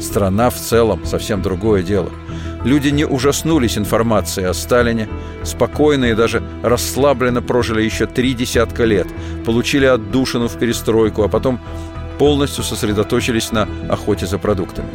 Страна 0.00 0.48
в 0.48 0.54
целом– 0.54 1.00
совсем 1.04 1.42
другое 1.42 1.82
дело. 1.82 2.10
Люди 2.62 2.90
не 2.90 3.04
ужаснулись 3.04 3.76
информацией 3.76 4.46
о 4.46 4.54
Сталине, 4.54 5.08
спокойно 5.42 6.04
и 6.04 6.14
даже 6.14 6.40
расслабленно 6.62 7.42
прожили 7.42 7.82
еще 7.82 8.06
три 8.06 8.34
десятка 8.34 8.84
лет, 8.84 9.08
получили 9.44 9.86
отдушину 9.86 10.46
в 10.46 10.56
перестройку, 10.56 11.24
а 11.24 11.28
потом 11.28 11.58
полностью 12.18 12.64
сосредоточились 12.64 13.52
на 13.52 13.68
охоте 13.88 14.26
за 14.26 14.38
продуктами. 14.38 14.88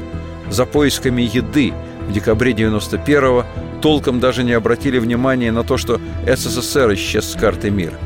За 0.49 0.65
поисками 0.65 1.21
еды 1.21 1.73
в 2.07 2.11
декабре 2.11 2.51
91-го 2.51 3.45
толком 3.81 4.19
даже 4.19 4.43
не 4.43 4.53
обратили 4.53 4.99
внимания 4.99 5.51
на 5.51 5.63
то, 5.63 5.77
что 5.77 5.99
СССР 6.27 6.93
исчез 6.93 7.31
с 7.31 7.35
карты 7.35 7.71
мира. 7.71 7.97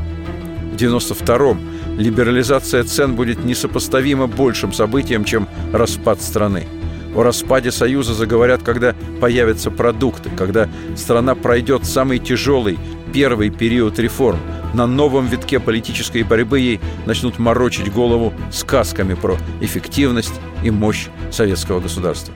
В 0.72 0.76
92-м 0.76 1.60
либерализация 1.98 2.84
цен 2.84 3.16
будет 3.16 3.44
несопоставимо 3.44 4.28
большим 4.28 4.72
событием, 4.72 5.24
чем 5.24 5.48
распад 5.74 6.22
страны. 6.22 6.68
О 7.16 7.24
распаде 7.24 7.72
Союза 7.72 8.14
заговорят, 8.14 8.64
когда 8.64 8.96
появятся 9.20 9.72
продукты, 9.72 10.30
когда 10.36 10.70
страна 10.96 11.36
пройдет 11.36 11.86
самый 11.86 12.20
тяжелый 12.20 12.78
первый 13.14 13.50
период 13.50 14.00
реформ. 14.00 14.40
На 14.74 14.86
новом 14.86 15.28
витке 15.28 15.60
политической 15.60 16.24
борьбы 16.24 16.60
ей 16.60 16.80
начнут 17.06 17.40
морочить 17.40 17.92
голову 17.92 18.34
сказками 18.52 19.14
про 19.14 19.38
эффективность 19.62 20.34
и 20.64 20.72
мощь 20.72 21.08
советского 21.32 21.80
государства. 21.80 22.34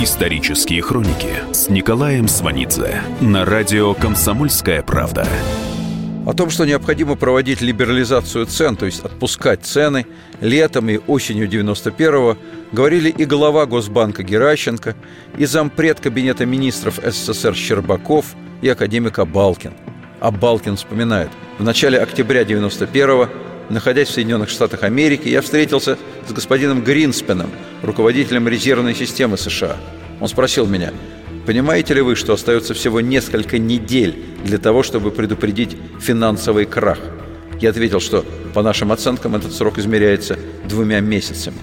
Исторические 0.00 0.82
хроники 0.82 1.30
с 1.52 1.68
Николаем 1.68 2.28
Сванидзе 2.28 3.00
на 3.20 3.44
радио 3.44 3.94
«Комсомольская 3.94 4.82
правда». 4.82 5.26
О 6.26 6.34
том, 6.34 6.50
что 6.50 6.64
необходимо 6.64 7.14
проводить 7.14 7.60
либерализацию 7.60 8.46
цен, 8.46 8.74
то 8.74 8.84
есть 8.84 9.04
отпускать 9.04 9.64
цены, 9.64 10.06
летом 10.40 10.90
и 10.90 10.98
осенью 11.06 11.48
91-го 11.48 12.36
говорили 12.72 13.10
и 13.10 13.24
глава 13.24 13.64
Госбанка 13.64 14.24
Геращенко, 14.24 14.96
и 15.38 15.46
зампред 15.46 16.00
Кабинета 16.00 16.44
министров 16.44 16.98
СССР 17.00 17.54
Щербаков, 17.54 18.34
и 18.60 18.68
академик 18.68 19.20
Абалкин. 19.20 19.72
Абалкин 20.18 20.76
вспоминает, 20.76 21.30
в 21.58 21.62
начале 21.62 21.98
октября 21.98 22.42
91-го 22.42 23.28
находясь 23.68 24.08
в 24.08 24.12
Соединенных 24.12 24.48
Штатах 24.48 24.82
Америки, 24.82 25.28
я 25.28 25.42
встретился 25.42 25.96
с 26.28 26.32
господином 26.32 26.82
Гринспеном, 26.82 27.50
руководителем 27.82 28.48
резервной 28.48 28.96
системы 28.96 29.36
США. 29.36 29.76
Он 30.20 30.28
спросил 30.28 30.66
меня, 30.66 30.92
понимаете 31.46 31.94
ли 31.94 32.00
вы, 32.02 32.16
что 32.16 32.32
остается 32.32 32.74
всего 32.74 33.00
несколько 33.00 33.58
недель 33.58 34.16
для 34.44 34.58
того, 34.58 34.82
чтобы 34.82 35.10
предупредить 35.10 35.76
финансовый 36.00 36.66
крах? 36.66 36.98
Я 37.60 37.70
ответил, 37.70 38.00
что 38.00 38.24
по 38.52 38.62
нашим 38.62 38.92
оценкам 38.92 39.34
этот 39.36 39.52
срок 39.52 39.78
измеряется 39.78 40.38
двумя 40.68 41.00
месяцами. 41.00 41.58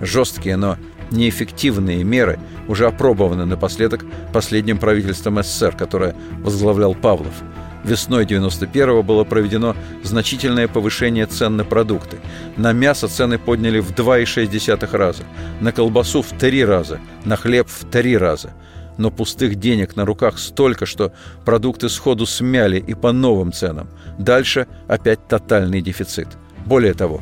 Жесткие, 0.00 0.56
но 0.56 0.76
неэффективные 1.10 2.04
меры 2.04 2.38
уже 2.68 2.86
опробованы 2.86 3.44
напоследок 3.44 4.04
последним 4.32 4.78
правительством 4.78 5.42
СССР, 5.42 5.74
которое 5.76 6.14
возглавлял 6.42 6.94
Павлов– 6.94 7.34
Весной 7.84 8.24
91-го 8.24 9.02
было 9.02 9.24
проведено 9.24 9.74
значительное 10.04 10.68
повышение 10.68 11.26
цен 11.26 11.56
на 11.56 11.64
продукты. 11.64 12.18
На 12.56 12.72
мясо 12.72 13.08
цены 13.08 13.38
подняли 13.38 13.80
в 13.80 13.90
2,6 13.90 14.96
раза, 14.96 15.24
на 15.60 15.72
колбасу 15.72 16.22
в 16.22 16.28
3 16.28 16.64
раза, 16.64 17.00
на 17.24 17.36
хлеб 17.36 17.66
в 17.68 17.84
3 17.90 18.16
раза. 18.16 18.52
Но 18.98 19.10
пустых 19.10 19.56
денег 19.56 19.96
на 19.96 20.04
руках 20.04 20.38
столько, 20.38 20.86
что 20.86 21.12
продукты 21.44 21.88
сходу 21.88 22.26
смяли 22.26 22.78
и 22.78 22.94
по 22.94 23.12
новым 23.12 23.52
ценам. 23.52 23.88
Дальше 24.18 24.66
опять 24.88 25.26
тотальный 25.28 25.80
дефицит. 25.80 26.28
Более 26.66 26.94
того, 26.94 27.20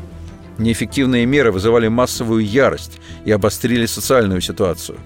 Неэффективные 0.61 1.25
меры 1.25 1.53
вызывали 1.53 1.89
массовую 1.89 2.45
ярость 2.45 3.01
и 3.25 3.33
обострили 3.33 3.87
социальную 3.87 4.43
ситуацию. 4.43 4.99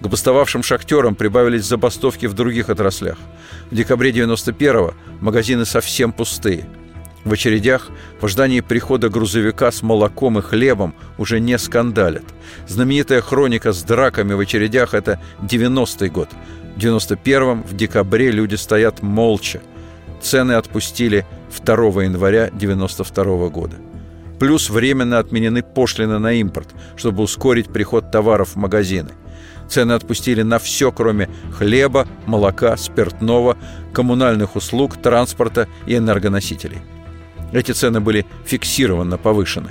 К 0.00 0.06
бастовавшим 0.06 0.62
шахтерам 0.62 1.14
прибавились 1.14 1.64
забастовки 1.64 2.26
в 2.26 2.34
других 2.34 2.68
отраслях. 2.68 3.16
В 3.70 3.74
декабре 3.74 4.10
91-го 4.10 4.92
магазины 5.22 5.64
совсем 5.64 6.12
пустые. 6.12 6.66
В 7.28 7.32
очередях 7.34 7.90
в 8.22 8.24
ожидании 8.24 8.60
прихода 8.60 9.10
грузовика 9.10 9.70
с 9.70 9.82
молоком 9.82 10.38
и 10.38 10.42
хлебом 10.42 10.94
уже 11.18 11.40
не 11.40 11.58
скандалят. 11.58 12.24
Знаменитая 12.66 13.20
хроника 13.20 13.74
с 13.74 13.82
драками 13.82 14.32
в 14.32 14.40
очередях– 14.40 14.94
это 14.94 15.20
90-й 15.42 16.08
год. 16.08 16.30
В 16.74 16.78
91-м 16.78 17.64
в 17.64 17.76
декабре 17.76 18.30
люди 18.30 18.54
стоят 18.54 19.02
молча. 19.02 19.60
Цены 20.22 20.52
отпустили 20.52 21.26
2 21.62 21.74
января 22.04 22.48
92 22.50 23.48
года. 23.50 23.76
Плюс 24.38 24.70
временно 24.70 25.18
отменены 25.18 25.62
пошлины 25.62 26.18
на 26.18 26.32
импорт, 26.32 26.70
чтобы 26.96 27.22
ускорить 27.22 27.70
приход 27.70 28.10
товаров 28.10 28.54
в 28.54 28.56
магазины. 28.56 29.10
Цены 29.68 29.92
отпустили 29.92 30.40
на 30.40 30.58
все, 30.58 30.92
кроме 30.92 31.28
хлеба, 31.52 32.08
молока, 32.24 32.74
спиртного, 32.78 33.58
коммунальных 33.92 34.56
услуг, 34.56 34.96
транспорта 34.96 35.68
и 35.86 35.94
энергоносителей. 35.94 36.78
Эти 37.52 37.72
цены 37.72 38.00
были 38.00 38.26
фиксированно 38.44 39.18
повышены. 39.18 39.70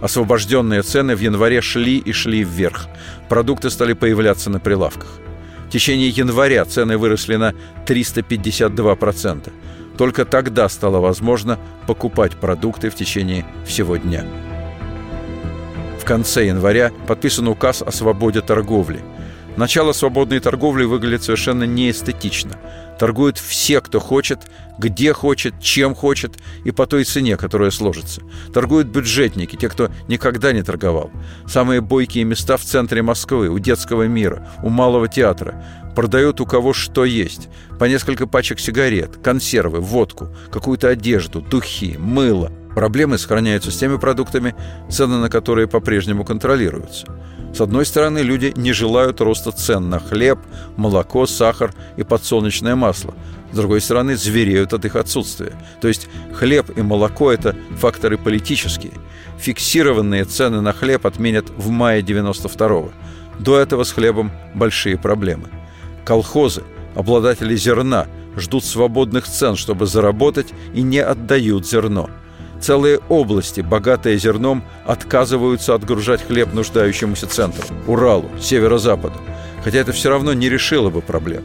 Освобожденные 0.00 0.82
цены 0.82 1.16
в 1.16 1.20
январе 1.20 1.60
шли 1.60 1.98
и 1.98 2.12
шли 2.12 2.44
вверх. 2.44 2.88
Продукты 3.28 3.70
стали 3.70 3.94
появляться 3.94 4.50
на 4.50 4.60
прилавках. 4.60 5.08
В 5.66 5.70
течение 5.70 6.08
января 6.08 6.64
цены 6.64 6.98
выросли 6.98 7.36
на 7.36 7.54
352%. 7.86 9.50
Только 9.96 10.24
тогда 10.24 10.68
стало 10.68 10.98
возможно 10.98 11.58
покупать 11.86 12.32
продукты 12.32 12.90
в 12.90 12.94
течение 12.94 13.46
всего 13.66 13.96
дня. 13.96 14.24
В 16.00 16.04
конце 16.04 16.46
января 16.46 16.92
подписан 17.06 17.48
указ 17.48 17.80
о 17.80 17.90
свободе 17.90 18.42
торговли. 18.42 19.00
Начало 19.56 19.92
свободной 19.92 20.40
торговли 20.40 20.84
выглядит 20.84 21.22
совершенно 21.22 21.64
неэстетично. 21.64 22.58
Торгуют 22.98 23.38
все, 23.38 23.80
кто 23.80 24.00
хочет, 24.00 24.40
где 24.78 25.12
хочет, 25.12 25.60
чем 25.60 25.94
хочет 25.94 26.38
и 26.64 26.70
по 26.70 26.86
той 26.86 27.04
цене, 27.04 27.36
которая 27.36 27.70
сложится. 27.70 28.22
Торгуют 28.52 28.88
бюджетники, 28.88 29.56
те, 29.56 29.68
кто 29.68 29.90
никогда 30.08 30.52
не 30.52 30.62
торговал. 30.62 31.10
Самые 31.46 31.80
бойкие 31.80 32.24
места 32.24 32.56
в 32.56 32.62
центре 32.62 33.02
Москвы, 33.02 33.48
у 33.48 33.58
детского 33.58 34.04
мира, 34.04 34.48
у 34.62 34.68
малого 34.68 35.08
театра 35.08 35.64
продают 35.94 36.40
у 36.40 36.46
кого 36.46 36.72
что 36.72 37.04
есть. 37.04 37.48
По 37.78 37.84
несколько 37.84 38.26
пачек 38.26 38.58
сигарет, 38.58 39.16
консервы, 39.22 39.80
водку, 39.80 40.28
какую-то 40.50 40.88
одежду, 40.88 41.40
духи, 41.40 41.96
мыло. 41.98 42.50
Проблемы 42.74 43.18
сохраняются 43.18 43.70
с 43.70 43.76
теми 43.76 43.96
продуктами, 43.96 44.54
цены 44.90 45.18
на 45.18 45.28
которые 45.28 45.68
по-прежнему 45.68 46.24
контролируются. 46.24 47.06
С 47.54 47.60
одной 47.60 47.86
стороны, 47.86 48.18
люди 48.18 48.52
не 48.56 48.72
желают 48.72 49.20
роста 49.20 49.52
цен 49.52 49.88
на 49.88 50.00
хлеб, 50.00 50.40
молоко, 50.76 51.26
сахар 51.26 51.72
и 51.96 52.02
подсолнечное 52.02 52.74
масло. 52.74 53.14
С 53.52 53.56
другой 53.56 53.80
стороны, 53.80 54.16
звереют 54.16 54.72
от 54.72 54.84
их 54.84 54.96
отсутствия. 54.96 55.52
То 55.80 55.86
есть 55.86 56.08
хлеб 56.32 56.76
и 56.76 56.82
молоко– 56.82 57.30
это 57.32 57.54
факторы 57.78 58.18
политические. 58.18 58.92
Фиксированные 59.38 60.24
цены 60.24 60.60
на 60.60 60.72
хлеб 60.72 61.06
отменят 61.06 61.46
в 61.56 61.70
мае 61.70 62.02
92-го. 62.02 62.90
До 63.38 63.56
этого 63.56 63.84
с 63.84 63.92
хлебом 63.92 64.32
большие 64.54 64.98
проблемы– 64.98 65.48
Колхозы, 66.04 66.62
обладатели 66.94 67.56
зерна, 67.56 68.06
ждут 68.36 68.64
свободных 68.64 69.26
цен, 69.26 69.56
чтобы 69.56 69.86
заработать, 69.86 70.52
и 70.74 70.82
не 70.82 70.98
отдают 70.98 71.66
зерно. 71.66 72.10
Целые 72.64 73.00
области, 73.10 73.60
богатые 73.60 74.16
зерном, 74.16 74.64
отказываются 74.86 75.74
отгружать 75.74 76.26
хлеб 76.26 76.54
нуждающемуся 76.54 77.26
центру– 77.26 77.62
Уралу, 77.86 78.30
Северо-Западу. 78.40 79.18
Хотя 79.62 79.80
это 79.80 79.92
все 79.92 80.08
равно 80.08 80.32
не 80.32 80.48
решило 80.48 80.88
бы 80.88 81.02
проблем. 81.02 81.42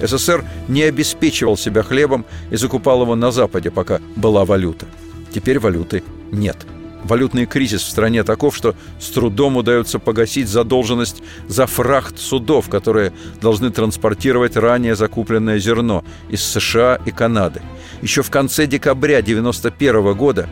СССР 0.00 0.42
не 0.68 0.84
обеспечивал 0.84 1.58
себя 1.58 1.82
хлебом 1.82 2.24
и 2.50 2.56
закупал 2.56 3.02
его 3.02 3.14
на 3.14 3.30
Западе, 3.30 3.70
пока 3.70 4.00
была 4.16 4.46
валюта. 4.46 4.86
Теперь 5.34 5.58
валюты 5.58 6.02
нет– 6.32 6.56
Валютный 7.04 7.44
кризис 7.44 7.82
в 7.82 7.90
стране 7.90 8.24
таков, 8.24 8.56
что 8.56 8.74
с 8.98 9.10
трудом 9.10 9.58
удается 9.58 9.98
погасить 9.98 10.48
задолженность 10.48 11.22
за 11.46 11.66
фрахт 11.66 12.18
судов, 12.18 12.70
которые 12.70 13.12
должны 13.42 13.70
транспортировать 13.70 14.56
ранее 14.56 14.96
закупленное 14.96 15.58
зерно 15.58 16.02
из 16.30 16.42
США 16.42 16.98
и 17.04 17.10
Канады. 17.10 17.60
Еще 18.04 18.20
в 18.20 18.30
конце 18.30 18.66
декабря 18.66 19.20
1991 19.20 20.12
года 20.14 20.46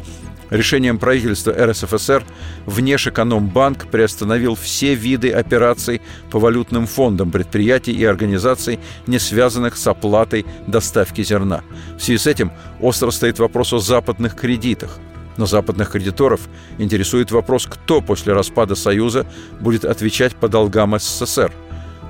решением 0.49 0.99
правительства 0.99 1.53
РСФСР 1.53 2.25
Внешэкономбанк 2.65 3.89
приостановил 3.89 4.55
все 4.55 4.95
виды 4.95 5.31
операций 5.31 6.01
по 6.31 6.39
валютным 6.39 6.87
фондам 6.87 7.31
предприятий 7.31 7.93
и 7.93 8.07
организаций, 8.07 8.81
не 9.07 9.19
связанных 9.19 9.77
с 9.77 9.87
оплатой 9.87 10.47
доставки 10.67 11.23
зерна. 11.23 11.63
В 11.99 12.03
связи 12.03 12.17
с 12.17 12.27
этим 12.27 12.53
остро 12.81 13.11
стоит 13.11 13.39
вопрос 13.39 13.75
о 13.75 13.79
западных 13.81 14.35
кредитах– 14.35 14.99
но 15.39 15.47
западных 15.47 15.91
кредиторов 15.91 16.43
интересует 16.77 17.31
вопрос, 17.31 17.67
кто 17.67 18.03
после 18.03 18.35
распада 18.35 18.75
Союза 18.75 19.27
будет 19.61 19.87
отвечать 19.87 20.37
по 20.37 20.47
долгам 20.47 20.99
СССР. 20.99 21.51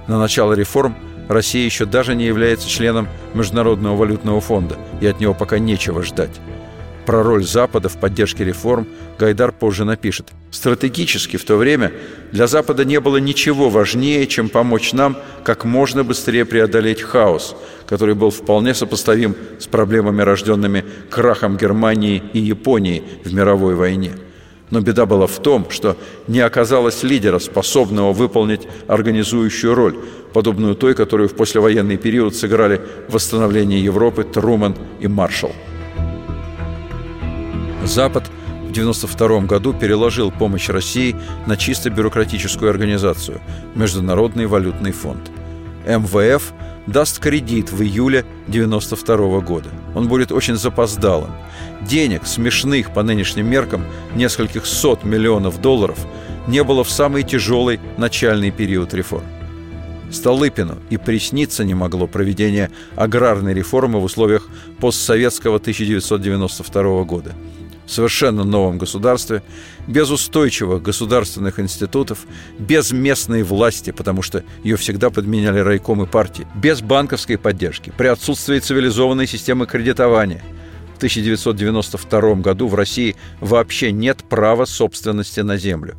На 0.09 0.18
начало 0.18 0.55
реформ 0.55 0.96
Россия 1.28 1.64
еще 1.64 1.87
даже 1.87 2.14
не 2.14 2.24
является 2.24 2.68
членом 2.68 3.08
Международного 3.35 3.96
валютного 3.96 4.40
фонда, 4.40 4.76
и 5.00 5.06
от 5.06 5.20
него 5.20 5.35
пока 5.35 5.58
нечего 5.58 6.02
ждать. 6.02 6.40
Про 7.06 7.24
роль 7.24 7.44
Запада 7.44 7.88
в 7.88 7.98
поддержке 7.98 8.44
реформ 8.44 8.87
Гайдар 9.18 9.52
позже 9.52 9.85
напишет. 9.85 10.30
Стратегически 10.50 11.37
в 11.37 11.44
то 11.44 11.56
время 11.56 11.92
для 12.30 12.46
Запада 12.46 12.85
не 12.85 13.00
было 13.00 13.16
ничего 13.16 13.70
важнее, 13.70 14.26
чем 14.26 14.48
помочь 14.48 14.92
нам 14.92 15.16
как 15.44 15.64
можно 15.64 16.04
быстрее 16.04 16.44
преодолеть 16.44 17.02
хаос, 17.02 17.56
который 17.87 18.14
был 18.14 18.30
вполне 18.30 18.74
сопоставим 18.74 19.35
с 19.58 19.66
проблемами, 19.66 20.22
рожденными 20.22 20.85
крахом 21.11 21.56
Германии 21.56 22.22
и 22.32 22.38
Японии 22.38 23.02
в 23.24 23.35
мировой 23.35 23.74
войне. 23.74 24.12
Но 24.72 24.80
беда 24.80 25.04
была 25.04 25.26
в 25.26 25.38
том, 25.38 25.66
что 25.68 25.98
не 26.26 26.40
оказалось 26.40 27.02
лидера, 27.02 27.38
способного 27.38 28.14
выполнить 28.14 28.66
организующую 28.88 29.74
роль, 29.74 29.94
подобную 30.32 30.74
той, 30.74 30.94
которую 30.94 31.28
в 31.28 31.35
послевоенный 31.37 31.98
период 31.98 32.35
сыграли 32.35 32.80
в 33.06 33.12
восстановлении 33.12 33.78
Европы 33.78 34.24
Труман 34.24 34.74
и 34.98 35.08
Маршалл. 35.08 35.52
Запад 37.85 38.24
в 38.24 38.70
1992 38.72 39.40
году 39.40 39.74
переложил 39.74 40.30
помощь 40.30 40.70
России 40.70 41.16
на 41.46 41.58
чисто 41.58 41.90
бюрократическую 41.90 42.70
организацию– 42.70 43.42
Международный 43.74 44.46
валютный 44.46 44.92
фонд. 44.92 45.30
МВФ 45.87 46.54
даст 46.86 47.18
кредит 47.18 47.70
в 47.70 47.82
июле 47.82 48.20
1992 48.48 49.40
года. 49.40 49.68
Он 49.94 50.08
будет 50.08 50.32
очень 50.32 50.56
запоздалым. 50.56 51.30
Денег, 51.82 52.26
смешных 52.26 52.92
по 52.92 53.02
нынешним 53.02 53.48
меркам, 53.48 53.84
нескольких 54.14 54.66
сот 54.66 55.04
миллионов 55.04 55.60
долларов, 55.60 55.98
не 56.46 56.62
было 56.64 56.84
в 56.84 56.90
самый 56.90 57.22
тяжелый 57.22 57.80
начальный 57.96 58.50
период 58.50 58.94
реформ. 58.94 59.24
Столыпину 60.10 60.76
и 60.90 60.98
присниться 60.98 61.64
не 61.64 61.74
могло 61.74 62.06
проведение 62.06 62.70
аграрной 62.96 63.54
реформы 63.54 63.98
в 63.98 64.04
условиях 64.04 64.48
постсоветского 64.78 65.56
1992 65.56 67.04
года– 67.04 67.32
совершенно 67.92 68.44
новом 68.44 68.78
государстве, 68.78 69.42
без 69.87 70.11
устойчивых 70.11 70.83
государственных 70.83 71.61
институтов, 71.61 72.26
без 72.59 72.92
местной 72.92 73.42
власти, 73.42 73.90
потому 73.90 74.22
что 74.22 74.44
ее 74.62 74.76
всегда 74.76 75.11
подменяли 75.11 75.61
райком 75.61 76.02
и 76.02 76.07
партии, 76.07 76.46
без 76.55 76.81
банковской 76.81 77.38
поддержки, 77.38 77.92
при 77.96 78.09
отсутствии 78.09 78.59
цивилизованной 78.59 79.26
системы 79.26 79.66
кредитования. 79.66 80.42
В 80.94 80.96
1992 80.96 82.35
году 82.37 82.68
в 82.68 82.74
России 82.74 83.16
вообще 83.40 83.92
нет 83.92 84.24
права 84.28 84.64
собственности 84.64 85.40
на 85.40 85.57
землю. 85.57 85.96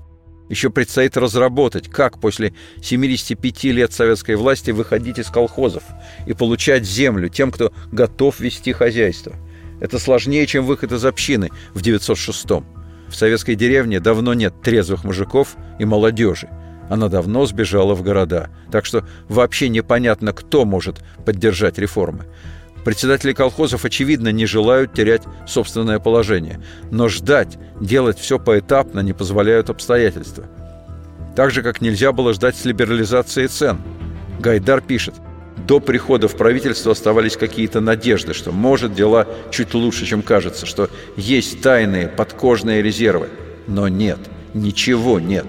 Еще 0.49 0.69
предстоит 0.69 1.17
разработать, 1.17 1.89
как 1.89 2.19
после 2.19 2.53
75 2.81 3.63
лет 3.65 3.91
советской 3.91 4.35
власти 4.35 4.71
выходить 4.71 5.19
из 5.19 5.27
колхозов 5.27 5.83
и 6.27 6.33
получать 6.33 6.85
землю 6.85 7.29
тем, 7.29 7.51
кто 7.51 7.73
готов 7.91 8.39
вести 8.39 8.71
хозяйство– 8.71 9.33
это 9.83 9.99
сложнее, 9.99 10.47
чем 10.47 10.65
выход 10.65 10.93
из 10.93 11.03
общины 11.03 11.49
в 11.73 11.81
906-м. 11.81 12.65
В 13.09 13.15
советской 13.15 13.55
деревне 13.55 13.99
давно 13.99 14.33
нет 14.33 14.53
трезвых 14.61 15.03
мужиков 15.03 15.57
и 15.77 15.83
молодежи. 15.83 16.47
Она 16.89 17.09
давно 17.09 17.45
сбежала 17.45 17.93
в 17.93 18.01
города. 18.01 18.49
Так 18.71 18.85
что 18.85 19.05
вообще 19.27 19.67
непонятно, 19.67 20.31
кто 20.31 20.63
может 20.63 21.03
поддержать 21.25 21.77
реформы. 21.77 22.23
Председатели 22.85 23.33
колхозов, 23.33 23.83
очевидно, 23.83 24.29
не 24.29 24.45
желают 24.45 24.93
терять 24.93 25.23
собственное 25.45 25.99
положение. 25.99 26.61
Но 26.89 27.09
ждать, 27.09 27.57
делать 27.81 28.17
все 28.17 28.39
поэтапно 28.39 29.01
не 29.01 29.11
позволяют 29.11 29.69
обстоятельства. 29.69 30.45
Так 31.35 31.51
же, 31.51 31.61
как 31.61 31.81
нельзя 31.81 32.13
было 32.13 32.33
ждать 32.33 32.55
с 32.55 32.63
либерализацией 32.63 33.49
цен. 33.49 33.81
Гайдар 34.39 34.79
пишет– 34.79 35.15
до 35.65 35.79
прихода 35.79 36.27
в 36.27 36.35
правительство 36.35 36.91
оставались 36.91 37.37
какие-то 37.37 37.79
надежды, 37.79 38.33
что 38.33 38.51
может 38.51 38.93
дела 38.93 39.27
чуть 39.51 39.73
лучше, 39.73 40.05
чем 40.05 40.21
кажется, 40.21 40.65
что 40.65 40.89
есть 41.15 41.61
тайные 41.61 42.07
подкожные 42.07 42.81
резервы. 42.81 43.29
Но 43.67 43.87
нет, 43.87 44.19
ничего 44.53 45.19
нет. 45.19 45.45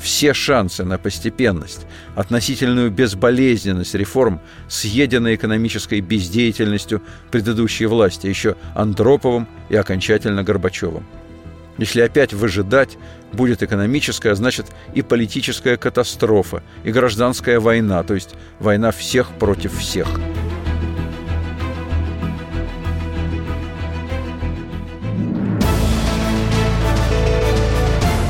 Все 0.00 0.34
шансы 0.34 0.84
на 0.84 0.98
постепенность, 0.98 1.86
относительную 2.16 2.90
безболезненность 2.90 3.94
реформ 3.94 4.40
съедены 4.68 5.36
экономической 5.36 6.00
бездеятельностью 6.00 7.00
предыдущей 7.30 7.86
власти, 7.86 8.26
еще 8.26 8.56
Андроповым 8.74 9.46
и 9.68 9.76
окончательно 9.76 10.42
Горбачевым. 10.42 11.06
Если 11.82 12.00
опять 12.00 12.32
выжидать, 12.32 12.96
будет 13.32 13.64
экономическая, 13.64 14.36
значит 14.36 14.66
и 14.94 15.02
политическая 15.02 15.76
катастрофа, 15.76 16.62
и 16.84 16.92
гражданская 16.92 17.58
война, 17.58 18.04
то 18.04 18.14
есть 18.14 18.36
война 18.60 18.92
всех 18.92 19.30
против 19.32 19.76
всех. 19.76 20.06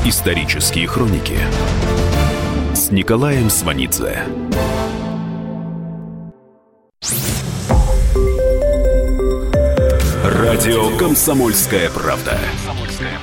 Исторические 0.03 0.87
хроники 0.87 1.37
с 2.73 2.89
Николаем 2.89 3.51
Сванидзе. 3.51 4.23
Радио 10.23 10.97
Комсомольская 10.97 11.91
правда". 11.91 12.39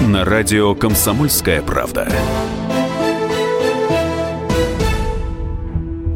на 0.00 0.24
радио 0.24 0.74
«Комсомольская 0.74 1.62
правда». 1.62 2.08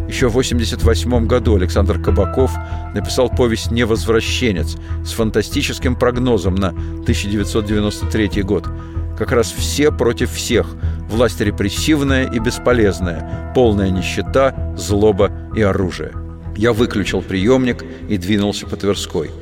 Еще 0.08 0.28
в 0.28 0.36
1988 0.36 1.26
году 1.26 1.56
Александр 1.56 2.00
Кабаков 2.00 2.52
написал 2.94 3.28
повесть 3.28 3.70
«Невозвращенец» 3.70 4.76
с 5.04 5.12
фантастическим 5.12 5.96
прогнозом 5.96 6.54
на 6.54 6.68
1993 6.68 8.42
год– 8.42 8.68
как 9.18 9.32
раз 9.32 9.50
все 9.50 9.90
против 9.90 10.32
всех. 10.32 10.76
Власть 11.10 11.40
репрессивная 11.40 12.30
и 12.30 12.38
бесполезная, 12.38 13.52
полная 13.52 13.90
нищета, 13.90 14.74
злоба 14.76 15.32
и 15.56 15.60
оружие. 15.60 16.12
Я 16.56 16.72
выключил 16.72 17.20
приемник 17.20 17.84
и 18.08 18.16
двинулся 18.16 18.66
по 18.66 18.76
Тверской. 18.76 19.32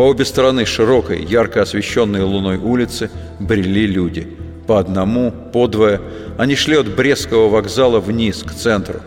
По 0.00 0.04
обе 0.04 0.24
стороны 0.24 0.64
широкой, 0.64 1.22
ярко 1.22 1.60
освещенной 1.60 2.22
луной 2.22 2.56
улицы 2.56 3.10
брели 3.38 3.86
люди. 3.86 4.26
По 4.66 4.78
одному, 4.78 5.30
по 5.30 5.66
двое. 5.66 6.00
Они 6.38 6.56
шли 6.56 6.76
от 6.76 6.88
Брестского 6.88 7.50
вокзала 7.50 8.00
вниз, 8.00 8.42
к 8.42 8.54
центру. 8.54 9.00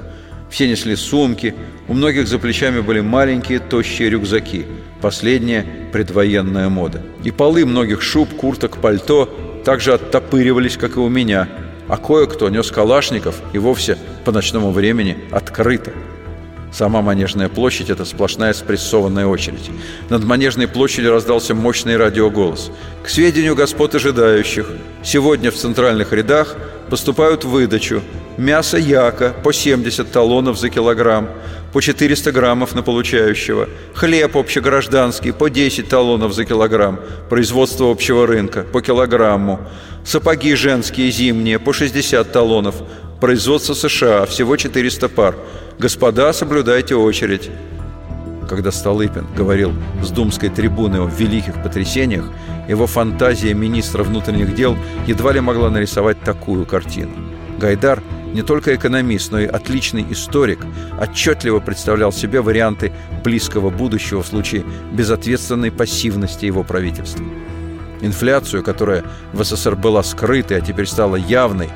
Все 0.52 0.70
несли 0.70 0.96
сумки, 0.96 1.56
у 1.88 1.96
многих 1.96 2.28
за 2.28 2.38
плечами 2.38 2.80
были 2.80 3.00
маленькие, 3.00 3.58
тощие 3.58 4.12
рюкзаки. 4.12 4.68
Последняя– 5.02 5.66
предвоенная 5.92 6.70
мода. 6.70 7.02
И 7.24 7.32
полы 7.32 7.66
многих 7.66 8.04
шуб, 8.04 8.30
курток, 8.36 8.78
пальто 8.78 9.26
также 9.66 9.94
оттопыривались, 9.94 10.78
как 10.78 10.98
и 10.98 11.00
у 11.00 11.10
меня, 11.10 11.50
а 11.88 11.98
кое-кто 11.98 12.50
нес 12.50 12.70
калашников 12.70 13.42
и 13.52 13.58
вовсе 13.58 13.98
по 14.26 14.32
ночному 14.32 14.70
времени 14.70 15.18
открыто. 15.32 15.92
Сама 16.74 17.04
Манежная 17.04 17.50
площадь– 17.50 17.90
это 17.92 18.04
сплошная 18.04 18.52
спрессованная 18.54 19.28
очередь. 19.28 19.70
Над 20.10 20.24
Манежной 20.24 20.68
площадью 20.68 21.12
раздался 21.12 21.54
мощный 21.54 21.98
радиоголос. 21.98 22.72
К 23.04 23.10
сведению 23.10 23.56
господ 23.56 23.94
ожидающих, 23.94 24.68
сегодня 25.04 25.52
в 25.52 25.56
центральных 25.56 26.14
рядах 26.14 26.56
поступают 26.90 27.44
в 27.44 27.50
выдачу 27.50 28.02
мясо 28.38 28.78
яка 28.78 29.30
по 29.30 29.54
70 29.54 30.12
талонов 30.12 30.58
за 30.58 30.70
килограмм, 30.70 31.30
по 31.74 31.82
400 31.82 32.32
граммов 32.32 32.74
на 32.74 32.82
получающего, 32.82 33.70
хлеб 33.94 34.36
общегражданский 34.36 35.32
по 35.32 35.52
10 35.52 35.88
талонов 35.88 36.34
за 36.34 36.44
килограмм, 36.44 37.00
производство 37.30 37.92
общего 37.92 38.26
рынка 38.26 38.64
по 38.64 38.82
килограмму, 38.82 39.60
сапоги 40.04 40.56
женские 40.56 41.12
зимние 41.12 41.60
по 41.60 41.72
60 41.72 42.32
талонов, 42.32 42.76
производство 43.22 43.74
США 43.76 44.26
всего 44.26 44.58
400 44.58 45.10
пар. 45.10 45.36
Господа, 45.80 46.32
соблюдайте 46.34 46.96
очередь. 46.96 47.50
Когда 48.48 48.72
Столыпин 48.72 49.26
говорил 49.36 49.74
с 50.04 50.12
думской 50.12 50.50
трибуны 50.50 50.98
о 50.98 51.08
великих 51.08 51.62
потрясениях, 51.64 52.26
его 52.70 52.88
фантазия 52.88 53.54
министра 53.54 54.04
внутренних 54.04 54.54
дел 54.56 54.78
едва 55.08 55.34
ли 55.34 55.40
могла 55.40 55.70
нарисовать 55.70 56.22
такую 56.22 56.66
картину. 56.66 57.12
Гайдар 57.58 58.02
не 58.34 58.42
только 58.42 58.76
экономист, 58.76 59.32
но 59.32 59.40
и 59.40 59.46
отличный 59.46 60.06
историк, 60.10 60.66
отчетливо 61.00 61.60
представлял 61.60 62.12
себе 62.12 62.42
варианты 62.42 62.92
близкого 63.24 63.70
будущего 63.70 64.24
в 64.24 64.28
случае 64.28 64.64
безответственной 64.92 65.72
пассивности 65.72 66.46
его 66.46 66.64
правительства. 66.64 67.24
Инфляцию, 68.02 68.64
которая 68.64 69.04
в 69.34 69.44
СССР 69.44 69.76
была 69.76 70.04
скрытой, 70.04 70.58
а 70.58 70.62
теперь 70.62 70.88
стала 70.88 71.16
явной, 71.16 71.70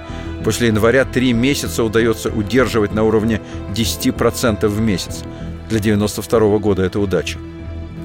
после 0.43 0.67
января 0.67 1.05
три 1.05 1.33
месяца 1.33 1.83
удается 1.83 2.29
удерживать 2.29 2.93
на 2.93 3.03
уровне 3.03 3.41
10% 3.73 4.67
в 4.67 4.79
месяц. 4.79 5.23
Для 5.69 5.79
1992 5.79 6.57
года 6.59 6.83
это 6.83 6.99
удача. 6.99 7.37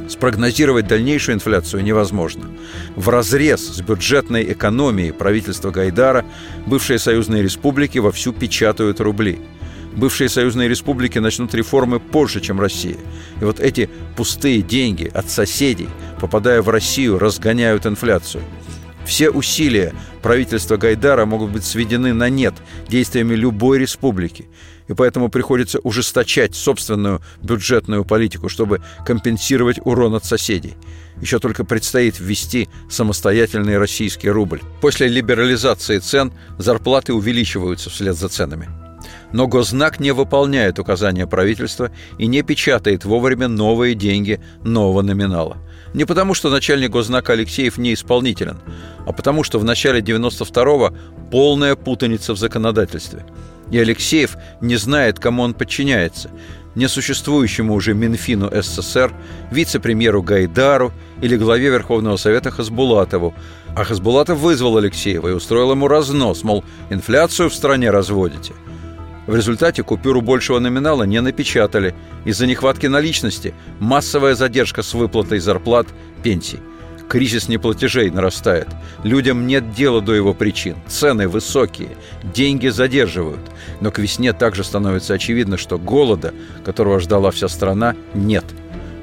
Спрогнозировать 0.09 0.87
дальнейшую 0.87 1.37
инфляцию 1.37 1.85
невозможно. 1.85 2.51
В 2.97 3.09
разрез 3.09 3.61
с 3.61 3.81
бюджетной 3.81 4.53
экономией 4.53 5.13
правительства 5.13 5.71
Гайдара 5.71 6.25
бывшие 6.67 6.99
союзные 6.99 7.43
республики 7.43 7.99
вовсю 7.99 8.33
печатают 8.33 9.01
рубли. 9.01 9.41
Бывшие 9.95 10.29
союзные 10.29 10.69
республики 10.69 11.19
начнут 11.19 11.55
реформы 11.55 12.01
позже, 12.01 12.41
чем 12.41 12.61
Россия. 12.61 12.97
И 13.41 13.45
вот 13.45 13.61
эти 13.61 13.89
пустые 14.17 14.63
деньги 14.63 15.11
от 15.13 15.31
соседей, 15.31 15.89
попадая 16.21 16.63
в 16.63 16.69
Россию, 16.69 17.19
разгоняют 17.19 17.87
инфляцию. 17.87 18.43
Все 19.05 19.31
усилия 19.31 19.95
правительства 20.23 20.77
Гайдара 20.77 21.27
могут 21.27 21.51
быть 21.51 21.65
сведены 21.65 22.13
на 22.13 22.29
нет 22.29 22.55
действиями 22.89 23.35
любой 23.35 23.79
республики 23.79 24.49
и 24.89 24.95
поэтому 24.95 25.29
приходится 25.29 25.79
ужесточать 25.81 26.55
собственную 26.55 27.23
бюджетную 27.43 28.05
политику, 28.05 28.49
чтобы 28.49 28.83
компенсировать 29.07 29.79
урон 29.85 30.15
от 30.15 30.25
соседей. 30.25 30.75
Еще 31.21 31.39
только 31.39 31.65
предстоит 31.65 32.19
ввести 32.19 32.69
самостоятельный 32.91 33.79
российский 33.79 34.29
рубль. 34.29 34.61
После 34.81 35.09
либерализации 35.09 35.99
цен 35.99 36.33
зарплаты 36.59 37.13
увеличиваются 37.15 37.91
вслед 37.91 38.17
за 38.17 38.29
ценами. 38.29 38.69
Но 39.33 39.47
Гознак 39.47 39.99
не 39.99 40.13
выполняет 40.13 40.79
указания 40.79 41.27
правительства 41.27 41.91
и 42.19 42.27
не 42.27 42.43
печатает 42.43 43.05
вовремя 43.05 43.49
новые 43.49 43.95
деньги 43.95 44.41
нового 44.63 45.03
номинала. 45.03 45.57
Не 45.95 46.05
потому, 46.05 46.35
что 46.35 46.51
начальник 46.51 46.91
Гознака 46.91 47.33
Алексеев 47.33 47.79
не 47.79 47.95
исполнителен, 47.95 48.61
а 49.07 49.13
потому, 49.13 49.45
что 49.45 49.59
в 49.59 49.65
начале 49.65 50.01
92-го 50.01 50.95
полная 51.31 51.77
путаница 51.77 52.35
в 52.35 52.39
законодательстве– 52.39 53.25
и 53.71 53.79
Алексеев 53.79 54.37
не 54.61 54.77
знает, 54.77 55.19
кому 55.19 55.43
он 55.43 55.55
подчиняется– 55.55 56.31
несуществующему 56.75 57.75
уже 57.75 57.95
Минфину 57.95 58.51
СССР, 58.51 59.13
вице-премьеру 59.51 60.23
Гайдару 60.23 60.93
или 61.21 61.37
главе 61.37 61.69
Верховного 61.69 62.17
Совета 62.17 62.51
Хасбулатову. 62.51 63.35
А 63.75 63.85
Хасбулатов 63.85 64.39
вызвал 64.39 64.77
Алексеева 64.77 65.29
и 65.29 65.33
устроил 65.33 65.73
ему 65.73 65.89
разнос, 65.89 66.43
мол, 66.43 66.65
инфляцию 66.91 67.51
в 67.51 67.55
стране 67.55 67.91
разводите. 67.91 68.53
В 69.27 69.37
результате 69.37 69.83
купюру 69.83 70.21
большего 70.21 70.59
номинала 70.59 71.05
не 71.05 71.21
напечатали. 71.21 71.95
Из-за 72.25 72.47
нехватки 72.47 72.87
наличности 72.87 73.55
массовая 73.79 74.35
задержка 74.35 74.83
с 74.83 74.95
выплатой 74.95 75.39
зарплат, 75.39 75.87
пенсий– 76.23 76.59
Кризис 77.13 77.47
неплатежей 77.47 78.09
нарастает. 78.09 78.69
Людям 79.05 79.47
нет 79.47 79.75
дела 79.75 80.01
до 80.01 80.15
его 80.15 80.33
причин. 80.33 80.77
Цены 80.89 81.29
высокие, 81.29 81.91
деньги 82.23 82.69
задерживают. 82.69 83.51
Но 83.83 83.91
к 83.91 83.99
весне 83.99 84.33
также 84.33 84.65
становится 84.65 85.13
очевидно, 85.13 85.59
что 85.59 85.79
голода, 85.79 86.33
которого 86.65 87.01
ждала 87.01 87.31
вся 87.31 87.49
страна, 87.49 87.95
нет. 88.15 88.47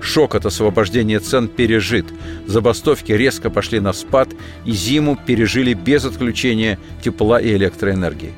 Шок 0.01 0.33
от 0.33 0.47
освобождения 0.47 1.19
цен 1.19 1.47
пережит. 1.47 2.07
Забастовки 2.47 3.11
резко 3.11 3.51
пошли 3.51 3.79
на 3.79 3.93
спад, 3.93 4.29
и 4.65 4.71
зиму 4.71 5.15
пережили 5.15 5.75
без 5.75 6.03
отключения 6.03 6.79
тепла 7.03 7.39
и 7.39 7.53
электроэнергии. 7.53 8.33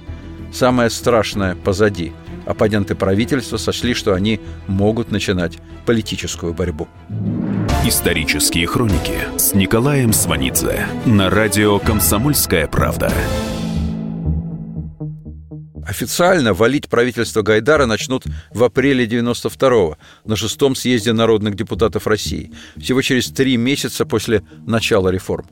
Самое 0.51 0.89
страшное 0.89 1.55
позади. 1.55 2.11
Оппоненты 2.45 2.95
правительства 2.95 3.57
сочли, 3.57 3.93
что 3.93 4.13
они 4.13 4.39
могут 4.67 5.11
начинать 5.11 5.57
политическую 5.85 6.53
борьбу. 6.53 6.87
Исторические 7.85 8.67
хроники 8.67 9.19
с 9.37 9.53
Николаем 9.53 10.13
Сванидзе 10.13 10.85
на 11.05 11.29
радио 11.29 11.79
«Комсомольская 11.79 12.67
правда». 12.67 13.11
Официально 15.87 16.53
валить 16.53 16.89
правительство 16.89 17.41
Гайдара 17.41 17.85
начнут 17.85 18.23
в 18.53 18.63
апреле 18.63 19.05
92-го 19.05 19.97
на 20.25 20.35
шестом 20.35 20.75
съезде 20.75 21.11
народных 21.11 21.55
депутатов 21.55 22.07
России, 22.07 22.51
всего 22.77 23.01
через 23.01 23.29
три 23.29 23.57
месяца 23.57 24.05
после 24.05 24.43
начала 24.65 25.09
реформ. 25.09 25.47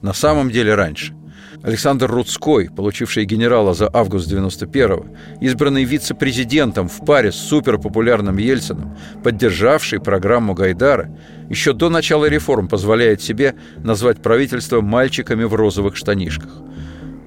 На 0.00 0.12
самом 0.12 0.50
деле 0.50 0.74
раньше. 0.74 1.14
Александр 1.62 2.10
Рудской, 2.10 2.70
получивший 2.70 3.24
генерала 3.24 3.74
за 3.74 3.90
август 3.92 4.30
91-го, 4.30 5.06
избранный 5.40 5.84
вице-президентом 5.84 6.88
в 6.88 7.04
паре 7.04 7.32
с 7.32 7.36
суперпопулярным 7.36 8.36
Ельциным, 8.38 8.96
поддержавший 9.22 10.00
программу 10.00 10.54
Гайдара, 10.54 11.10
еще 11.48 11.72
до 11.72 11.88
начала 11.88 12.26
реформ 12.26 12.68
позволяет 12.68 13.22
себе 13.22 13.54
назвать 13.76 14.22
правительство 14.22 14.80
«мальчиками 14.80 15.44
в 15.44 15.54
розовых 15.54 15.96
штанишках» 15.96 16.50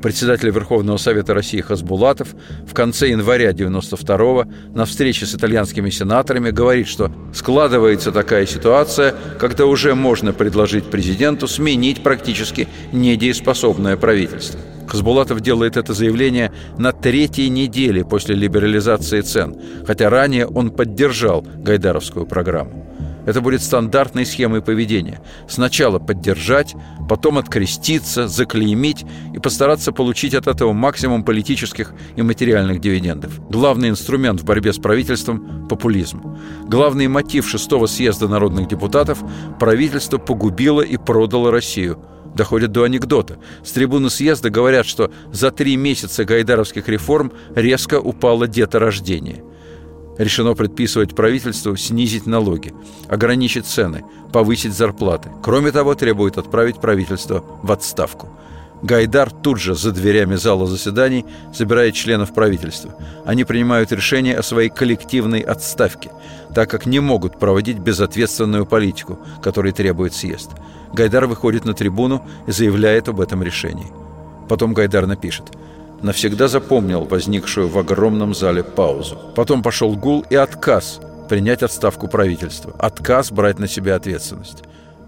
председатель 0.05 0.51
Верховного 0.51 0.97
Совета 0.97 1.33
России 1.33 1.61
Хасбулатов 1.61 2.35
в 2.67 2.75
конце 2.75 3.09
января 3.09 3.49
92-го 3.53 4.45
на 4.75 4.85
встрече 4.85 5.25
с 5.25 5.33
итальянскими 5.33 5.89
сенаторами 5.89 6.51
говорит, 6.51 6.87
что 6.87 7.11
складывается 7.33 8.11
такая 8.11 8.45
ситуация, 8.45 9.15
когда 9.39 9.65
уже 9.65 9.95
можно 9.95 10.31
предложить 10.31 10.91
президенту 10.91 11.47
сменить 11.47 12.03
практически 12.03 12.67
недееспособное 12.91 13.97
правительство. 13.97 14.59
Хасбулатов 14.87 15.41
делает 15.41 15.75
это 15.75 15.93
заявление 15.93 16.51
на 16.77 16.91
третьей 16.91 17.49
неделе 17.49 18.05
после 18.05 18.35
либерализации 18.35 19.21
цен, 19.21 19.59
хотя 19.87 20.11
ранее 20.11 20.45
он 20.45 20.69
поддержал 20.69 21.41
Гайдаровскую 21.41 22.27
программу. 22.27 22.94
Это 23.25 23.41
будет 23.41 23.63
стандартной 23.63 24.25
схемой 24.25 24.61
поведения. 24.61 25.21
Сначала 25.47 25.99
поддержать, 25.99 26.75
потом 27.09 27.37
откреститься, 27.37 28.27
заклеймить 28.27 29.05
и 29.33 29.39
постараться 29.39 29.91
получить 29.91 30.35
от 30.35 30.47
этого 30.47 30.73
максимум 30.73 31.23
политических 31.23 31.93
и 32.15 32.21
материальных 32.21 32.79
дивидендов. 32.79 33.39
Главный 33.49 33.89
инструмент 33.89 34.41
в 34.41 34.45
борьбе 34.45 34.73
с 34.73 34.77
правительством– 34.77 35.67
популизм. 35.69 36.37
Главный 36.67 37.07
мотив 37.07 37.49
шестого 37.49 37.87
съезда 37.87 38.27
народных 38.27 38.67
депутатов– 38.67 39.23
правительство 39.59 40.17
погубило 40.17 40.81
и 40.81 40.97
продало 40.97 41.51
Россию– 41.51 41.99
доходит 42.35 42.71
до 42.71 42.83
анекдота. 42.83 43.37
С 43.63 43.71
трибуны 43.71 44.09
съезда 44.09 44.49
говорят, 44.49 44.85
что 44.85 45.09
за 45.31 45.51
три 45.51 45.77
месяца 45.77 46.25
гайдаровских 46.25 46.87
реформ 46.89 47.31
резко 47.55 47.99
упало 47.99 48.47
деторождение– 48.47 49.43
решено 50.17 50.53
предписывать 50.53 51.15
правительству 51.15 51.75
снизить 51.75 52.25
налоги, 52.25 52.73
ограничить 53.07 53.65
цены, 53.65 54.03
повысить 54.31 54.73
зарплаты. 54.73 55.29
Кроме 55.41 55.71
того, 55.71 55.95
требует 55.95 56.37
отправить 56.37 56.79
правительство 56.79 57.43
в 57.61 57.71
отставку. 57.71 58.29
Гайдар 58.81 59.31
тут 59.31 59.59
же 59.59 59.73
за 59.73 59.91
дверями 59.91 60.35
зала 60.35 60.67
заседаний 60.67 61.25
собирает 61.53 61.95
членов 61.95 62.33
правительства. 62.33 62.93
Они 63.25 63.43
принимают 63.43 63.91
решение 63.91 64.37
о 64.37 64.43
своей 64.43 64.69
коллективной 64.69 65.39
отставке, 65.39 66.11
так 66.53 66.69
как 66.69 66.85
не 66.85 66.99
могут 66.99 67.39
проводить 67.39 67.79
безответственную 67.79 68.65
политику, 68.65 69.17
которой 69.41 69.71
требует 69.71 70.13
съезд. 70.13 70.51
Гайдар 70.93 71.25
выходит 71.25 71.65
на 71.65 71.73
трибуну 71.73 72.23
и 72.47 72.51
заявляет 72.51 73.07
об 73.07 73.21
этом 73.21 73.41
решении. 73.41 73.91
Потом 74.47 74.73
Гайдар 74.73 75.07
напишет– 75.07 75.45
навсегда 76.05 76.47
запомнил 76.47 77.03
возникшую 77.03 77.67
в 77.67 77.77
огромном 77.79 78.35
зале 78.35 78.63
паузу. 78.63 79.19
Потом 79.35 79.63
пошел 79.63 79.95
гул 79.95 80.23
и 80.29 80.35
отказ 80.35 81.01
принять 81.27 81.63
отставку 81.63 82.07
правительства, 82.07 82.75
отказ 82.77 83.31
брать 83.31 83.57
на 83.57 83.67
себя 83.67 83.95
ответственность, 83.95 84.63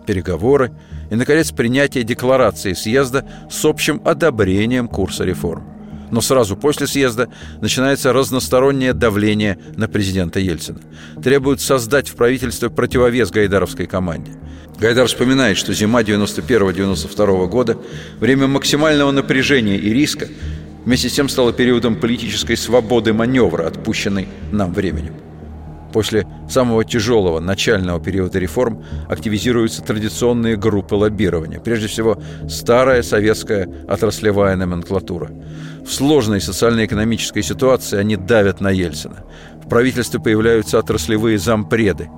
переговоры 0.07 0.71
и, 1.11 1.15
наконец, 1.15 1.51
принятие 1.51 2.03
декларации 2.03 2.73
съезда 2.73 3.25
с 3.49 3.63
общим 3.63 4.01
одобрением 4.03 4.87
курса 4.87 5.23
реформ. 5.23 5.63
Но 6.09 6.21
сразу 6.21 6.57
после 6.57 6.87
съезда 6.87 7.29
начинается 7.61 8.11
разностороннее 8.11 8.93
давление 8.93 9.59
на 9.75 9.87
президента 9.87 10.39
Ельцина. 10.39 10.79
Требуют 11.21 11.61
создать 11.61 12.07
в 12.09 12.15
правительстве 12.15 12.69
противовес 12.69 13.29
гайдаровской 13.29 13.85
команде. 13.85 14.31
Гайдар 14.79 15.07
вспоминает, 15.07 15.57
что 15.57 15.73
зима 15.73 16.03
91-92 16.03 17.47
года– 17.47 17.77
время 18.19 18.47
максимального 18.47 19.11
напряжения 19.11 19.75
и 19.75 19.91
риска, 19.91 20.27
вместе 20.87 21.09
с 21.09 21.13
тем 21.13 21.27
стало 21.27 21.51
периодом 21.51 21.97
политической 21.97 22.55
свободы 22.55 23.11
маневра, 23.11 23.67
отпущенной 23.67 24.29
нам 24.53 24.73
временем. 24.73 25.15
После 25.91 26.25
самого 26.49 26.85
тяжелого 26.85 27.41
начального 27.41 27.99
периода 27.99 28.39
реформ 28.39 28.85
активизируются 29.09 29.81
традиционные 29.81 30.55
группы 30.55 30.95
лоббирования. 30.95 31.59
Прежде 31.59 31.87
всего, 31.87 32.21
старая 32.47 33.01
советская 33.01 33.67
отраслевая 33.89 34.55
номенклатура. 34.55 35.29
В 35.85 35.91
сложной 35.91 36.39
социально-экономической 36.39 37.41
ситуации 37.41 37.97
они 37.97 38.15
давят 38.15 38.61
на 38.61 38.69
Ельцина. 38.69 39.25
В 39.61 39.67
правительстве 39.67 40.21
появляются 40.21 40.79
отраслевые 40.79 41.37
зампреды. 41.37 42.09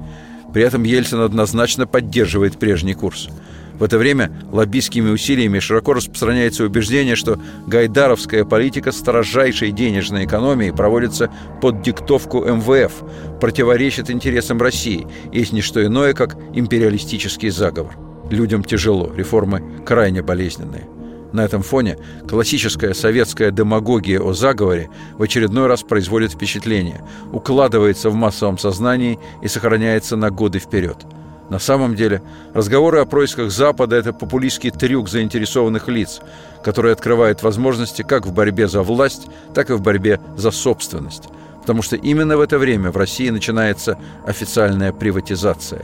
При 0.53 0.61
этом 0.61 0.83
Ельцин 0.83 1.21
однозначно 1.21 1.87
поддерживает 1.87 2.59
прежний 2.59 2.93
курс– 2.93 3.29
в 3.79 3.83
это 3.83 3.97
время 3.97 4.31
лоббистскими 4.51 5.09
усилиями 5.09 5.59
широко 5.59 5.93
распространяется 5.93 6.65
убеждение, 6.65 7.15
что 7.15 7.39
гайдаровская 7.65 8.43
политика 8.43 8.91
строжайшей 8.91 9.71
денежной 9.71 10.25
экономии 10.25 10.71
проводится 10.71 11.31
под 11.61 11.81
диктовку 11.81 12.43
МВФ, 12.43 12.91
противоречит 13.39 14.09
интересам 14.09 14.61
России, 14.61 15.07
есть 15.31 15.53
не 15.53 15.61
что 15.61 15.83
иное, 15.83 16.13
как 16.13 16.37
империалистический 16.53 17.49
заговор. 17.49 17.95
Людям 18.29 18.63
тяжело, 18.63 19.11
реформы 19.15 19.63
крайне 19.85 20.21
болезненные. 20.21 20.87
На 21.31 21.45
этом 21.45 21.61
фоне 21.61 21.97
классическая 22.27 22.93
советская 22.93 23.51
демагогия 23.51 24.19
о 24.19 24.33
заговоре 24.33 24.89
в 25.13 25.21
очередной 25.21 25.67
раз 25.67 25.83
производит 25.83 26.33
впечатление, 26.33 27.01
укладывается 27.31 28.09
в 28.09 28.15
массовом 28.15 28.57
сознании 28.57 29.19
и 29.41 29.47
сохраняется 29.47 30.17
на 30.17 30.31
годы 30.31 30.59
вперед– 30.59 30.97
на 31.49 31.59
самом 31.59 31.95
деле, 31.95 32.21
разговоры 32.53 32.99
о 32.99 33.05
происках 33.05 33.51
Запада– 33.51 33.95
это 33.97 34.13
популистский 34.13 34.69
трюк 34.69 35.09
заинтересованных 35.09 35.87
лиц, 35.87 36.21
который 36.63 36.91
открывает 36.91 37.41
возможности 37.41 38.03
как 38.03 38.25
в 38.25 38.33
борьбе 38.33 38.67
за 38.67 38.83
власть, 38.83 39.27
так 39.53 39.69
и 39.69 39.73
в 39.73 39.81
борьбе 39.81 40.19
за 40.37 40.51
собственность. 40.51 41.23
Потому 41.61 41.81
что 41.81 41.95
именно 41.95 42.37
в 42.37 42.41
это 42.41 42.59
время 42.59 42.91
в 42.91 42.97
России 42.97 43.29
начинается 43.29 43.97
официальная 44.25 44.93
приватизация. 44.93 45.83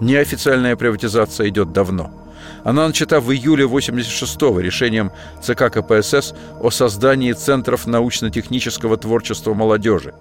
Неофициальная 0.00 0.76
приватизация 0.76 1.48
идет 1.48 1.72
давно– 1.72 2.10
она 2.64 2.86
начата 2.86 3.20
в 3.20 3.32
июле 3.32 3.64
86-го 3.64 4.60
решением 4.60 5.10
ЦК 5.42 5.70
КПСС 5.70 6.34
о 6.60 6.70
создании 6.70 7.32
Центров 7.32 7.86
научно-технического 7.86 8.96
творчества 8.96 9.54
молодежи. 9.54 10.14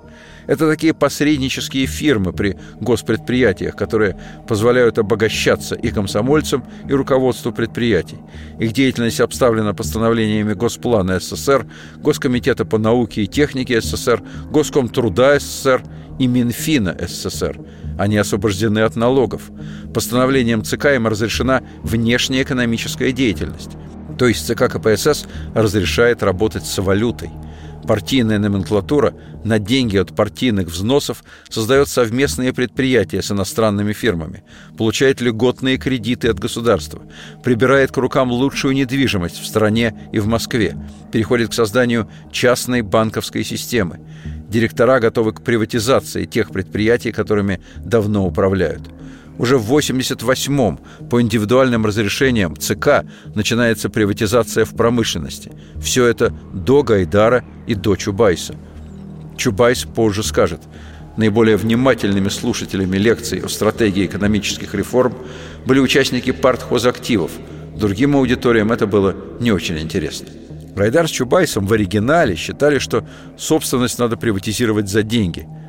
Это 0.48 0.68
такие 0.68 0.96
посреднические 0.96 1.86
фирмы 1.86 2.34
при 2.34 2.58
госпредприятиях, 2.80 3.76
которые 3.76 4.18
позволяют 4.48 4.98
обогащаться 4.98 5.76
и 5.76 5.92
комсомольцам, 5.92 6.64
и 6.88 6.94
руководству 6.94 7.52
предприятий. 7.52 8.18
Их 8.58 8.74
деятельность 8.74 9.20
обставлена 9.20 9.74
постановлениями 9.74 10.54
Госплана 10.54 11.20
СССР, 11.20 11.68
Госкомитета 11.98 12.66
по 12.66 12.80
науке 12.80 13.24
и 13.24 13.28
технике 13.28 13.80
СССР, 13.80 14.24
Госкомтруда 14.50 15.40
СССР 15.40 15.84
и 16.18 16.26
Минфина 16.26 16.98
СССР. 17.00 17.60
Они 18.00 18.16
освобождены 18.16 18.80
от 18.80 18.96
налогов. 18.96 19.52
Постановлением 19.94 20.64
ЦК 20.64 20.86
им 20.96 21.06
разрешена 21.06 21.62
внешняя 21.84 22.44
экономическая 22.44 23.12
деятельность. 23.12 23.72
То 24.18 24.28
есть 24.28 24.48
ЦК 24.48 24.72
КПСС 24.72 25.26
разрешает 25.54 26.24
работать 26.24 26.66
с 26.66 26.78
валютой– 26.82 27.30
Партийная 27.90 28.38
номенклатура 28.38 29.16
на 29.44 29.58
деньги 29.58 29.98
от 29.98 30.16
партийных 30.16 30.68
взносов 30.68 31.24
создает 31.50 31.88
совместные 31.88 32.54
предприятия 32.54 33.22
с 33.22 33.32
иностранными 33.32 33.94
фирмами, 33.94 34.44
получает 34.78 35.22
льготные 35.22 35.78
кредиты 35.78 36.28
от 36.28 36.40
государства, 36.40 37.02
прибирает 37.44 37.92
к 37.92 37.98
рукам 37.98 38.32
лучшую 38.32 38.76
недвижимость 38.76 39.42
в 39.42 39.46
стране 39.48 39.96
и 40.12 40.20
в 40.20 40.28
Москве, 40.28 40.78
переходит 41.12 41.50
к 41.50 41.54
созданию 41.54 42.10
частной 42.32 42.82
банковской 42.82 43.44
системы. 43.44 44.00
Директора 44.50 45.00
готовы 45.00 45.34
к 45.34 45.42
приватизации 45.42 46.26
тех 46.26 46.52
предприятий, 46.52 47.12
которыми 47.12 47.62
давно 47.78 48.26
управляют– 48.26 48.82
уже 49.40 49.58
в 49.58 49.74
88-м 49.74 50.80
по 51.10 51.22
индивидуальным 51.22 51.86
разрешениям 51.86 52.56
ЦК 52.58 53.06
начинается 53.34 53.90
приватизация 53.90 54.66
в 54.66 54.76
промышленности. 54.76 55.54
Все 55.82 56.06
это 56.06 56.34
до 56.54 56.84
Гайдара 56.84 57.46
и 57.66 57.74
до 57.74 57.96
Чубайса. 57.96 58.56
Чубайс 59.38 59.86
позже 59.86 60.24
скажет, 60.24 60.60
наиболее 61.16 61.56
внимательными 61.56 62.28
слушателями 62.28 62.98
лекций 62.98 63.40
о 63.40 63.48
стратегии 63.48 64.06
экономических 64.06 64.74
реформ 64.76 65.16
были 65.66 65.80
участники 65.80 66.32
партхозактивов. 66.32 67.32
Другим 67.78 68.18
аудиториям 68.18 68.74
это 68.74 68.88
было 68.88 69.16
не 69.40 69.54
очень 69.54 69.80
интересно. 69.80 70.28
Гайдар 70.76 71.08
с 71.08 71.12
Чубайсом 71.12 71.66
в 71.66 71.74
оригинале 71.74 72.36
считали, 72.36 72.80
что 72.80 73.06
собственность 73.38 74.00
надо 74.00 74.18
приватизировать 74.18 74.90
за 74.90 75.04
деньги– 75.04 75.48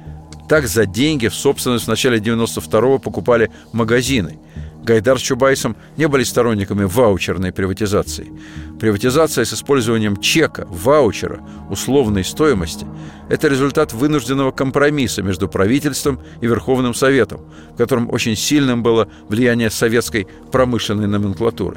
так 0.51 0.67
за 0.67 0.85
деньги 0.85 1.29
в 1.29 1.35
собственность 1.37 1.85
в 1.85 1.89
начале 1.89 2.19
92-го 2.19 2.99
покупали 2.99 3.53
магазины. 3.73 4.41
Гайдар 4.83 5.17
с 5.17 5.23
Чубайсом 5.23 5.77
не 5.97 6.09
были 6.09 6.25
сторонниками 6.25 6.83
ваучерной 6.83 7.53
приватизации. 7.53 8.33
Приватизация 8.81 9.45
с 9.45 9.53
использованием 9.53 10.17
чека, 10.17 10.67
ваучера, 10.69 11.41
условной 11.71 12.25
стоимости– 12.25 12.85
это 13.29 13.47
результат 13.47 13.93
вынужденного 13.93 14.51
компромисса 14.51 15.23
между 15.23 15.47
правительством 15.47 16.19
и 16.41 16.49
Верховным 16.49 16.95
Советом, 16.95 17.43
в 17.73 17.77
котором 17.77 18.11
очень 18.11 18.35
сильным 18.35 18.83
было 18.83 19.07
влияние 19.29 19.71
советской 19.71 20.27
промышленной 20.51 21.07
номенклатуры. 21.07 21.77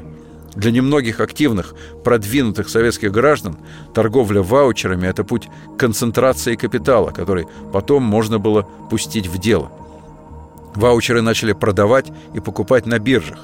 Для 0.54 0.70
немногих 0.70 1.20
активных, 1.20 1.74
продвинутых 2.04 2.68
советских 2.68 3.10
граждан 3.12 3.56
торговля 3.92 4.42
ваучерами– 4.42 5.06
это 5.08 5.24
путь 5.24 5.48
концентрации 5.78 6.54
капитала, 6.54 7.10
который 7.10 7.46
потом 7.72 8.02
можно 8.02 8.38
было 8.38 8.62
пустить 8.90 9.26
в 9.26 9.38
дело– 9.38 9.72
Ваучеры 10.74 11.22
начали 11.22 11.52
продавать 11.52 12.06
и 12.34 12.40
покупать 12.40 12.86
на 12.86 12.98
биржах. 12.98 13.38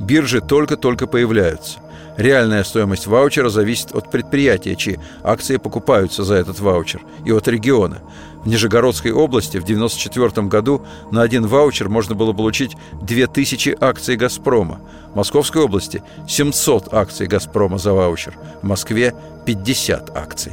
Биржи 0.00 0.40
только-только 0.40 1.06
появляются. 1.06 1.80
Реальная 2.16 2.64
стоимость 2.64 3.06
ваучера 3.06 3.50
зависит 3.50 3.94
от 3.94 4.10
предприятия, 4.10 4.76
чьи 4.76 4.98
акции 5.22 5.58
покупаются 5.58 6.24
за 6.24 6.34
этот 6.34 6.60
ваучер, 6.60 7.02
и 7.24 7.32
от 7.32 7.46
региона. 7.48 7.98
В 8.46 8.48
Нижегородской 8.48 9.10
области 9.10 9.58
в 9.58 9.64
1994 9.64 10.46
году 10.46 10.86
на 11.10 11.22
один 11.22 11.48
ваучер 11.48 11.88
можно 11.88 12.14
было 12.14 12.32
получить 12.32 12.76
2000 13.02 13.76
акций 13.80 14.14
«Газпрома». 14.14 14.80
В 15.12 15.16
Московской 15.16 15.62
области 15.62 16.00
700 16.28 16.94
акций 16.94 17.26
«Газпрома» 17.26 17.78
за 17.78 17.92
ваучер. 17.92 18.34
В 18.62 18.64
Москве 18.64 19.14
50 19.46 20.16
акций. 20.16 20.52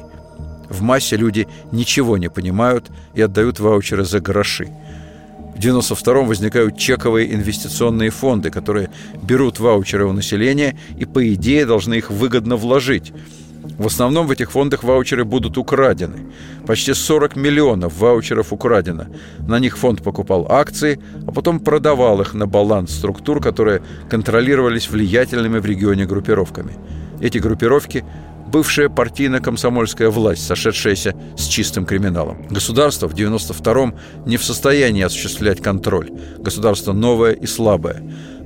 В 0.69 0.81
массе 0.81 1.17
люди 1.17 1.47
ничего 1.71 2.17
не 2.17 2.31
понимают 2.31 2.89
и 3.13 3.21
отдают 3.21 3.59
ваучеры 3.59 4.05
за 4.05 4.19
гроши. 4.19 4.71
В 5.55 5.59
92-м 5.59 6.25
возникают 6.25 6.79
чековые 6.79 7.31
инвестиционные 7.31 8.09
фонды, 8.09 8.49
которые 8.49 8.89
берут 9.21 9.59
ваучеры 9.59 10.07
у 10.07 10.13
населения 10.13 10.75
и, 10.97 11.05
по 11.05 11.31
идее, 11.31 11.67
должны 11.67 11.93
их 11.93 12.09
выгодно 12.09 12.55
вложить. 12.55 13.13
В 13.77 13.87
основном 13.87 14.27
в 14.27 14.31
этих 14.31 14.51
фондах 14.51 14.83
ваучеры 14.83 15.25
будут 15.25 15.57
украдены. 15.57 16.27
Почти 16.67 16.93
40 16.93 17.35
миллионов 17.35 17.97
ваучеров 17.97 18.53
украдено. 18.53 19.05
На 19.39 19.59
них 19.59 19.77
фонд 19.77 20.03
покупал 20.03 20.45
акции, 20.49 20.99
а 21.27 21.31
потом 21.31 21.59
продавал 21.59 22.21
их 22.21 22.33
на 22.33 22.45
баланс 22.45 22.91
структур, 22.91 23.41
которые 23.41 23.81
контролировались 24.09 24.89
влиятельными 24.89 25.59
в 25.59 25.65
регионе 25.65 26.05
группировками. 26.05 26.73
Эти 27.21 27.37
группировки 27.37 28.03
бывшая 28.53 28.87
партийно-комсомольская 28.87 30.09
власть, 30.09 30.45
сошедшаяся 30.45 31.15
с 31.35 31.47
чистым 31.47 31.85
криминалом. 31.85 32.45
Государство 32.49 33.07
в 33.07 33.15
92-м 33.15 33.95
не 34.27 34.37
в 34.37 34.43
состоянии 34.43 35.01
осуществлять 35.01 35.59
контроль. 35.59 36.11
Государство 36.37 36.93
новое 36.93 37.31
и 37.31 37.47
слабое. 37.47 38.03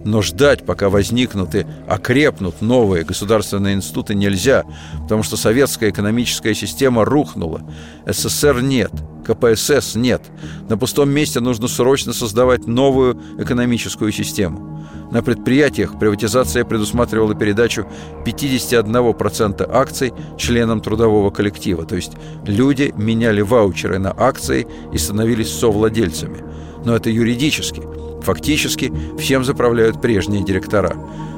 Но 0.07 0.21
ждать, 0.21 0.65
пока 0.65 0.87
возникнут 0.87 1.53
и 1.53 1.65
окрепнут 1.85 2.61
новые 2.61 3.03
государственные 3.03 3.75
институты, 3.75 4.15
нельзя, 4.15 4.63
потому 5.01 5.21
что 5.21 5.35
советская 5.35 5.89
экономическая 5.89 6.55
система 6.55 7.03
рухнула. 7.03 7.61
СССР 8.05 8.61
нет, 8.61 8.93
КПСС 9.25 9.95
нет. 9.95 10.21
На 10.69 10.77
пустом 10.77 11.09
месте 11.09 11.41
нужно 11.41 11.67
срочно 11.67 12.13
создавать 12.13 12.67
новую 12.67 13.21
экономическую 13.37 14.13
систему. 14.13 14.87
На 15.11 15.21
предприятиях 15.21 15.99
приватизация 15.99 16.63
предусматривала 16.63 17.35
передачу 17.35 17.85
51% 18.25 19.69
акций 19.69 20.13
членам 20.37 20.79
трудового 20.79 21.31
коллектива, 21.31 21.85
то 21.85 21.97
есть 21.97 22.13
люди 22.45 22.93
меняли 22.95 23.41
ваучеры 23.41 23.99
на 23.99 24.15
акции 24.17 24.67
и 24.93 24.97
становились 24.97 25.53
совладельцами. 25.53 26.45
Но 26.85 26.95
это 26.95 27.09
юридически. 27.09 28.06
Фактически 28.27 28.91
всем 29.17 29.45
заправляют 29.45 30.01
прежние 30.01 30.43
директора. 30.43 30.97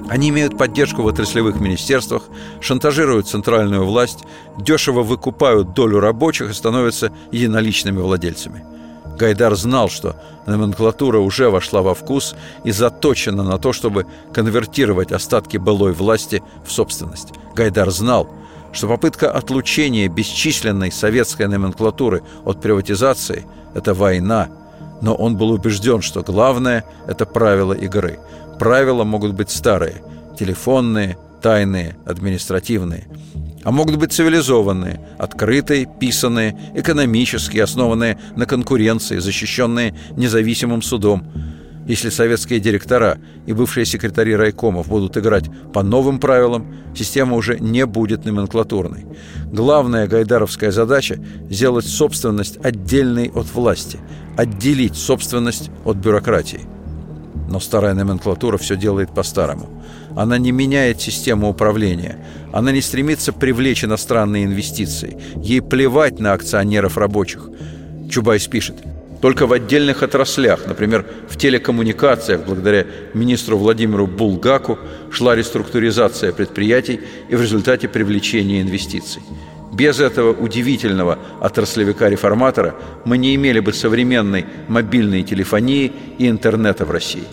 Они 0.09 0.29
имеют 0.29 0.57
поддержку 0.57 1.03
в 1.03 1.05
отраслевых 1.05 1.59
министерствах, 1.59 2.23
шантажируют 2.61 3.27
центральную 3.27 3.85
власть, 3.85 4.23
дешево 4.57 5.03
выкупают 5.03 5.75
долю 5.75 5.99
рабочих 5.99 6.49
и 6.49 6.53
становятся 6.53 7.11
единоличными 7.31 7.99
владельцами. 8.01 8.65
Гайдар 9.19 9.53
знал, 9.55 9.87
что 9.87 10.15
номенклатура 10.47 11.19
уже 11.19 11.51
вошла 11.51 11.83
во 11.83 11.93
вкус 11.93 12.35
и 12.63 12.71
заточена 12.71 13.43
на 13.43 13.59
то, 13.59 13.71
чтобы 13.71 14.07
конвертировать 14.33 15.11
остатки 15.11 15.57
былой 15.57 15.93
власти 15.93 16.41
в 16.65 16.71
собственность. 16.71 17.33
Гайдар 17.53 17.91
знал, 17.91 18.27
что 18.71 18.87
попытка 18.87 19.29
отлучения 19.29 20.07
бесчисленной 20.07 20.91
советской 20.91 21.47
номенклатуры 21.47 22.23
от 22.45 22.59
приватизации– 22.59 23.45
это 23.75 23.93
война, 23.93 24.49
но 25.01 25.13
он 25.15 25.37
был 25.37 25.51
убежден, 25.51 26.01
что 26.01 26.21
главное– 26.21 26.83
это 27.07 27.25
правила 27.25 27.73
игры. 27.73 28.19
Правила 28.57 29.03
могут 29.03 29.33
быть 29.33 29.49
старые– 29.49 30.01
телефонные, 30.39 31.17
тайные, 31.41 31.97
административные– 32.05 33.07
а 33.63 33.71
могут 33.71 33.97
быть 33.97 34.13
цивилизованные, 34.13 34.99
открытые, 35.17 35.87
писанные, 35.99 36.57
экономические, 36.75 37.63
основанные 37.63 38.17
на 38.35 38.45
конкуренции, 38.45 39.19
защищенные 39.19 39.95
независимым 40.15 40.81
судом. 40.81 41.25
Если 41.85 42.09
советские 42.09 42.59
директора 42.59 43.17
и 43.47 43.53
бывшие 43.53 43.85
секретари 43.85 44.35
райкомов 44.35 44.87
будут 44.87 45.17
играть 45.17 45.45
по 45.73 45.81
новым 45.81 46.19
правилам, 46.19 46.67
система 46.95 47.35
уже 47.35 47.59
не 47.59 47.85
будет 47.85 48.25
номенклатурной. 48.25 49.05
Главная 49.51 50.07
гайдаровская 50.07 50.71
задача– 50.71 51.19
сделать 51.49 51.87
собственность 51.87 52.57
отдельной 52.63 53.31
от 53.33 53.53
власти, 53.53 53.99
отделить 54.39 54.95
собственность 54.95 55.69
от 55.85 55.97
бюрократии. 55.97 56.61
Но 57.49 57.59
старая 57.59 57.93
номенклатура 57.93 58.57
все 58.57 58.75
делает 58.75 59.13
по-старому– 59.13 59.69
она 60.15 60.37
не 60.37 60.51
меняет 60.51 61.01
систему 61.01 61.49
управления. 61.49 62.17
Она 62.51 62.71
не 62.71 62.81
стремится 62.81 63.31
привлечь 63.31 63.83
иностранные 63.83 64.45
инвестиции. 64.45 65.17
Ей 65.37 65.61
плевать 65.61 66.19
на 66.19 66.33
акционеров 66.33 66.97
рабочих. 66.97 67.47
Чубайс 68.09 68.47
пишет. 68.47 68.75
Только 69.21 69.47
в 69.47 69.53
отдельных 69.53 70.01
отраслях, 70.01 70.65
например, 70.65 71.05
в 71.29 71.37
телекоммуникациях, 71.37 72.45
благодаря 72.45 72.85
министру 73.13 73.57
Владимиру 73.57 74.07
Булгаку, 74.07 74.79
шла 75.11 75.35
реструктуризация 75.35 76.31
предприятий 76.31 77.01
и 77.27 77.35
в 77.35 77.41
результате 77.41 77.87
привлечения 77.89 78.61
инвестиций. 78.61 79.21
Без 79.71 79.99
этого 79.99 80.31
удивительного 80.33 81.19
отраслевика-реформатора 81.41 82.75
мы 83.05 83.17
не 83.17 83.35
имели 83.35 83.59
бы 83.59 83.73
современной 83.73 84.45
мобильной 84.67 85.23
телефонии 85.23 85.91
и 86.17 86.27
интернета 86.27 86.85
в 86.85 86.91
России 86.91 87.23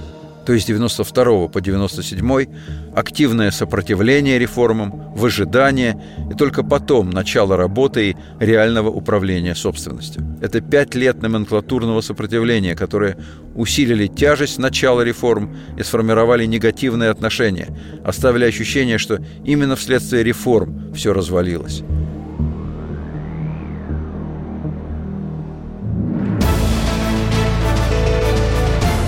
то 0.46 0.52
есть 0.52 0.68
92 0.68 1.48
по 1.48 1.60
97 1.60 2.46
активное 2.94 3.50
сопротивление 3.50 4.38
реформам, 4.38 5.12
выжидание 5.12 6.00
и 6.30 6.34
только 6.34 6.62
потом 6.62 7.10
начало 7.10 7.56
работы 7.56 8.10
и 8.10 8.16
реального 8.38 8.88
управления 8.88 9.56
собственностью. 9.56 10.24
Это 10.40 10.60
пять 10.60 10.94
лет 10.94 11.20
номенклатурного 11.20 12.00
сопротивления, 12.00 12.76
которые 12.76 13.18
усилили 13.56 14.06
тяжесть 14.06 14.58
начала 14.58 15.00
реформ 15.00 15.56
и 15.76 15.82
сформировали 15.82 16.46
негативные 16.46 17.10
отношения, 17.10 17.68
оставили 18.04 18.44
ощущение, 18.44 18.98
что 18.98 19.18
именно 19.44 19.74
вследствие 19.74 20.22
реформ 20.22 20.94
все 20.94 21.12
развалилось. 21.12 21.82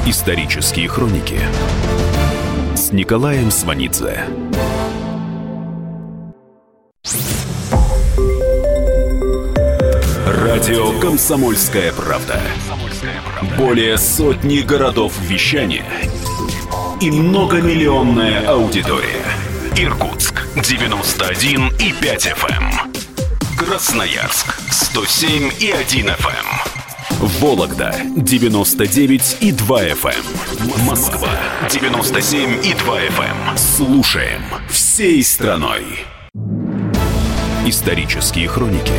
Исторические 0.09 0.88
хроники 0.88 1.38
с 2.75 2.92
Николаем 2.92 3.51
Сванидзе. 3.51 4.25
Радио 10.27 10.99
«Комсомольская 10.99 11.92
правда». 11.92 12.40
Более 13.59 13.99
сотни 13.99 14.61
городов 14.61 15.12
вещания 15.21 15.85
и 17.03 17.11
многомиллионная 17.11 18.49
аудитория. 18.49 19.27
Иркутск 19.77 20.49
91 20.55 21.68
и 21.81 21.92
5 21.92 22.27
FM. 22.29 22.62
Эм. 22.62 22.92
Красноярск 23.59 24.59
107 24.71 25.51
и 25.61 25.71
1 25.71 26.07
FM. 26.07 26.78
Вологда 27.18 27.93
99 28.14 29.38
и 29.40 29.51
2 29.51 29.82
FM. 29.86 30.14
Эм. 30.61 30.86
Москва 30.86 31.30
97 31.68 32.64
и 32.64 32.74
2 32.74 33.01
FM. 33.01 33.51
Эм. 33.51 33.57
Слушаем 33.57 34.40
всей 34.68 35.24
страной. 35.24 35.82
Исторические 37.66 38.47
хроники 38.47 38.93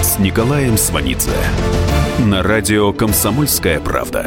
с 0.00 0.20
Николаем 0.20 0.78
Сванидзе 0.78 1.32
на 2.20 2.44
радио 2.44 2.92
Комсомольская 2.92 3.80
правда. 3.80 4.24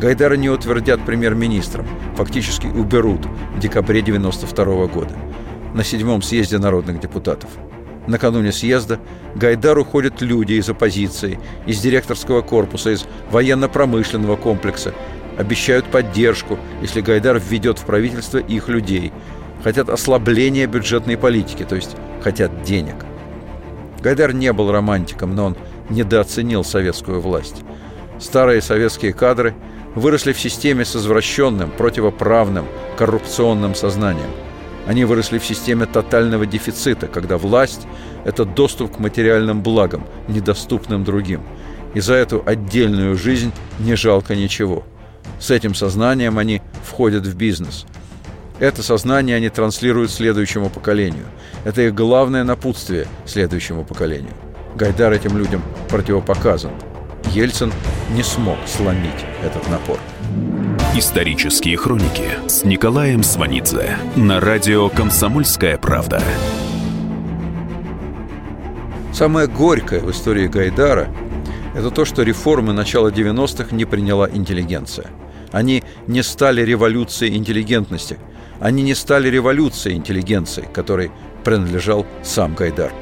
Гайдара 0.00 0.36
не 0.36 0.48
утвердят 0.48 1.04
премьер-министром, 1.04 1.86
фактически 2.16 2.68
уберут 2.68 3.26
в 3.54 3.58
декабре 3.58 4.00
92 4.00 4.86
года 4.86 5.14
на 5.74 5.84
седьмом 5.84 6.22
съезде 6.22 6.56
народных 6.56 7.00
депутатов– 7.00 7.50
Накануне 8.06 8.52
съезда 8.52 8.98
Гайдар 9.34 9.78
уходят 9.78 10.20
люди 10.20 10.54
из 10.54 10.68
оппозиции, 10.68 11.38
из 11.66 11.80
директорского 11.80 12.42
корпуса, 12.42 12.90
из 12.90 13.06
военно-промышленного 13.30 14.36
комплекса. 14.36 14.94
Обещают 15.38 15.86
поддержку, 15.86 16.58
если 16.82 17.00
Гайдар 17.00 17.38
введет 17.38 17.78
в 17.78 17.84
правительство 17.84 18.38
их 18.38 18.68
людей. 18.68 19.12
Хотят 19.62 19.88
ослабления 19.88 20.66
бюджетной 20.66 21.16
политики, 21.16 21.64
то 21.64 21.76
есть 21.76 21.96
хотят 22.22 22.62
денег. 22.62 22.96
Гайдар 24.02 24.32
не 24.32 24.52
был 24.52 24.72
романтиком, 24.72 25.34
но 25.34 25.46
он 25.46 25.56
недооценил 25.90 26.64
советскую 26.64 27.20
власть. 27.20 27.62
Старые 28.18 28.62
советские 28.62 29.12
кадры 29.12 29.54
выросли 29.94 30.32
в 30.32 30.40
системе 30.40 30.84
с 30.84 30.96
извращенным, 30.96 31.70
противоправным, 31.70 32.66
коррупционным 32.96 33.74
сознанием. 33.74 34.30
Они 34.90 35.04
выросли 35.04 35.38
в 35.38 35.44
системе 35.44 35.86
тотального 35.86 36.46
дефицита, 36.46 37.06
когда 37.06 37.38
власть– 37.38 37.86
это 38.24 38.44
доступ 38.44 38.96
к 38.96 38.98
материальным 38.98 39.62
благам, 39.62 40.04
недоступным 40.26 41.04
другим. 41.04 41.42
И 41.94 42.00
за 42.00 42.14
эту 42.14 42.42
отдельную 42.44 43.16
жизнь 43.16 43.52
не 43.78 43.94
жалко 43.94 44.34
ничего. 44.34 44.82
С 45.38 45.52
этим 45.52 45.76
сознанием 45.76 46.38
они 46.38 46.60
входят 46.82 47.24
в 47.24 47.36
бизнес. 47.36 47.86
Это 48.58 48.82
сознание 48.82 49.36
они 49.36 49.48
транслируют 49.48 50.10
следующему 50.10 50.70
поколению. 50.70 51.26
Это 51.62 51.82
их 51.82 51.94
главное 51.94 52.42
напутствие 52.42 53.06
следующему 53.26 53.84
поколению. 53.84 54.34
Гайдар 54.74 55.12
этим 55.12 55.38
людям 55.38 55.62
противопоказан. 55.88 56.72
Ельцин 57.32 57.72
не 58.12 58.24
смог 58.24 58.58
сломить 58.66 59.24
этот 59.44 59.68
напор. 59.70 60.00
Исторические 60.92 61.76
хроники 61.76 62.48
с 62.48 62.64
Николаем 62.64 63.22
Сванидзе 63.22 63.96
на 64.16 64.40
радио 64.40 64.88
«Комсомольская 64.88 65.78
правда». 65.78 66.20
Самое 69.12 69.46
горькое 69.46 70.00
в 70.00 70.10
истории 70.10 70.48
Гайдара– 70.48 71.08
это 71.76 71.92
то, 71.92 72.04
что 72.04 72.24
реформы 72.24 72.72
начала 72.72 73.08
90-х 73.08 73.74
не 73.76 73.84
приняла 73.84 74.28
интеллигенция. 74.28 75.06
Они 75.52 75.84
не 76.08 76.24
стали 76.24 76.62
революцией 76.62 77.36
интеллигентности. 77.36 78.18
Они 78.58 78.82
не 78.82 78.94
стали 78.94 79.28
революцией 79.28 79.94
интеллигенции, 79.94 80.66
которой 80.72 81.12
принадлежал 81.44 82.04
сам 82.24 82.56
Гайдар. 82.56 82.92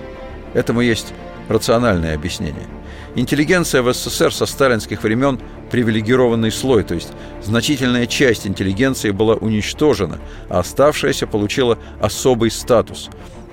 Этому 0.52 0.82
есть 0.82 1.14
рациональное 1.48 2.14
объяснение– 2.14 2.66
Интеллигенция 3.18 3.82
в 3.82 3.92
СССР 3.92 4.32
со 4.32 4.46
сталинских 4.46 5.02
времен 5.02 5.40
привилегированный 5.72 6.52
слой, 6.52 6.84
то 6.84 6.94
есть 6.94 7.08
значительная 7.42 8.06
часть 8.06 8.46
интеллигенции 8.46 9.10
была 9.10 9.34
уничтожена, 9.34 10.20
а 10.48 10.60
оставшаяся 10.60 11.26
получила 11.26 11.78
особый 12.00 12.52
статус. 12.52 13.10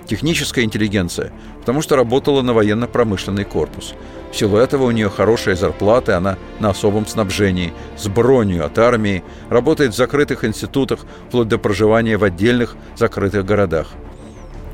Техническая 0.07 0.66
интеллигенция, 0.66 1.34
потому 1.61 1.82
что 1.82 1.95
работала 1.95 2.43
на 2.43 2.53
военно-промышленный 2.53 3.43
корпус. 3.43 3.95
В 4.32 4.38
силу 4.38 4.57
этого 4.57 4.84
у 4.84 4.91
нее 4.91 5.09
хорошая 5.09 5.55
зарплата, 5.55 6.16
она 6.16 6.38
на 6.59 6.70
особом 6.70 7.07
снабжении, 7.07 7.74
с 7.97 8.07
бронью 8.07 8.68
от 8.68 8.78
армии, 8.78 9.24
работает 9.49 9.93
в 9.93 9.97
закрытых 9.97 10.43
институтах, 10.43 10.99
вплоть 11.28 11.47
до 11.47 11.57
проживания 11.57 12.18
в 12.18 12.24
отдельных 12.24 12.76
закрытых 12.95 13.43
городах. 13.43 13.88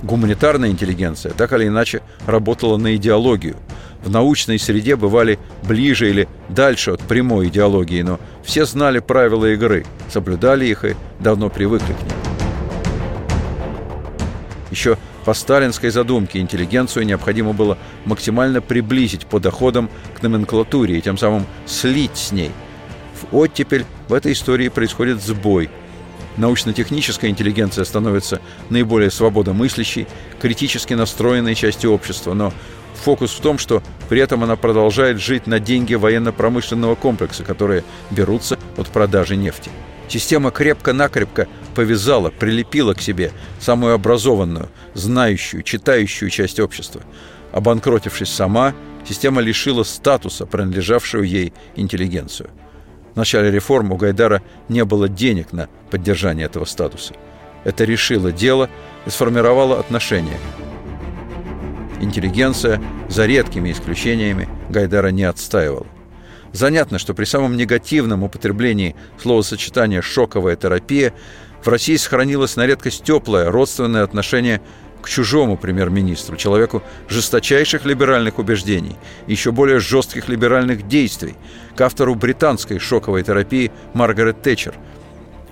Гуманитарная 0.04 0.70
интеллигенция 0.70 1.32
так 1.32 1.54
или 1.54 1.68
иначе 1.68 2.02
работала 2.26 2.76
на 2.76 2.94
идеологию– 2.98 3.56
в 4.04 4.10
научной 4.10 4.60
среде 4.60 4.96
бывали 4.96 5.40
ближе 5.64 6.10
или 6.10 6.28
дальше 6.50 6.92
от 6.92 7.02
прямой 7.02 7.48
идеологии, 7.48 8.02
но 8.02 8.20
все 8.44 8.66
знали 8.66 9.00
правила 9.00 9.46
игры, 9.46 9.86
соблюдали 10.10 10.66
их 10.66 10.86
и 10.86 10.96
давно 11.20 11.50
привыкли 11.50 11.94
к 11.94 12.02
ним. 12.02 12.22
Еще 14.72 14.98
по 15.26 15.34
сталинской 15.34 15.92
задумке 15.92 16.40
интеллигенцию 16.40 17.06
необходимо 17.06 17.54
было 17.54 17.78
максимально 18.06 18.62
приблизить 18.62 19.28
по 19.28 19.40
доходам 19.40 19.90
к 20.18 20.24
номенклатуре 20.24 20.98
и 20.98 21.02
тем 21.02 21.18
самым 21.18 21.46
слить 21.66 22.18
с 22.18 22.32
ней. 22.32 22.52
В 23.22 23.36
оттепель 23.36 23.86
в 24.08 24.14
этой 24.14 24.32
истории 24.32 24.70
происходит 24.70 25.22
сбой. 25.22 25.70
Научно-техническая 26.38 27.30
интеллигенция 27.30 27.84
становится 27.84 28.42
наиболее 28.70 29.12
свободомыслящей, 29.12 30.08
критически 30.42 30.94
настроенной 30.94 31.54
частью 31.56 31.92
общества, 31.92 32.34
но 32.34 32.54
Фокус 33.04 33.32
в 33.32 33.42
том, 33.42 33.58
что 33.58 33.82
при 34.10 34.22
этом 34.22 34.44
она 34.44 34.56
продолжает 34.56 35.20
жить 35.20 35.48
на 35.48 35.60
деньги 35.60 35.96
военно-промышленного 35.96 36.96
комплекса, 36.96 37.44
которые 37.44 37.84
берутся 38.12 38.60
от 38.78 38.88
продажи 38.90 39.36
нефти. 39.36 39.72
Система 40.08 40.52
крепко-накрепко 40.52 41.48
повязала, 41.74 42.30
прилепила 42.30 42.94
к 42.94 43.02
себе 43.02 43.32
самую 43.60 43.94
образованную, 43.94 44.70
знающую, 44.94 45.64
читающую 45.64 46.30
часть 46.30 46.60
общества. 46.60 47.02
Обанкротившись 47.54 48.30
сама, 48.30 48.74
система 49.08 49.42
лишила 49.42 49.84
статуса, 49.84 50.46
принадлежавшую 50.46 51.24
ей 51.24 51.54
интеллигенцию. 51.76 52.50
В 53.14 53.18
начале 53.18 53.52
реформ 53.52 53.92
у 53.92 53.98
Гайдара 53.98 54.42
не 54.70 54.84
было 54.86 55.08
денег 55.08 55.54
на 55.54 55.70
поддержание 55.90 56.46
этого 56.46 56.66
статуса. 56.66 57.14
Это 57.64 57.84
решило 57.84 58.32
дело 58.32 58.70
и 59.06 59.10
сформировало 59.10 59.80
отношения 59.80 60.38
интеллигенция, 62.02 62.82
за 63.10 63.26
редкими 63.26 63.72
исключениями, 63.72 64.50
Гайдара 64.70 65.10
не 65.10 65.24
отстаивала. 65.24 65.88
Занятно, 66.54 67.00
что 67.00 67.14
при 67.14 67.26
самом 67.26 67.56
негативном 67.56 68.24
употреблении 68.24 68.96
словосочетания 69.22 70.02
«шоковая 70.02 70.56
терапия» 70.56 71.14
в 71.64 71.68
России 71.68 71.96
сохранилось 71.96 72.56
на 72.56 72.66
редкость 72.66 73.04
теплое 73.04 73.50
родственное 73.50 74.04
отношение 74.04 74.62
к 75.02 75.10
чужому 75.10 75.58
премьер-министру, 75.58 76.36
человеку 76.36 76.84
жесточайших 77.10 77.86
либеральных 77.86 78.40
убеждений, 78.40 78.98
еще 79.28 79.52
более 79.52 79.80
жестких 79.80 80.30
либеральных 80.30 80.88
действий, 80.88 81.36
к 81.76 81.82
автору 81.82 82.16
британской 82.16 82.80
шоковой 82.80 83.24
терапии 83.24 83.72
Маргарет 83.94 84.42
Тэтчер. 84.42 84.76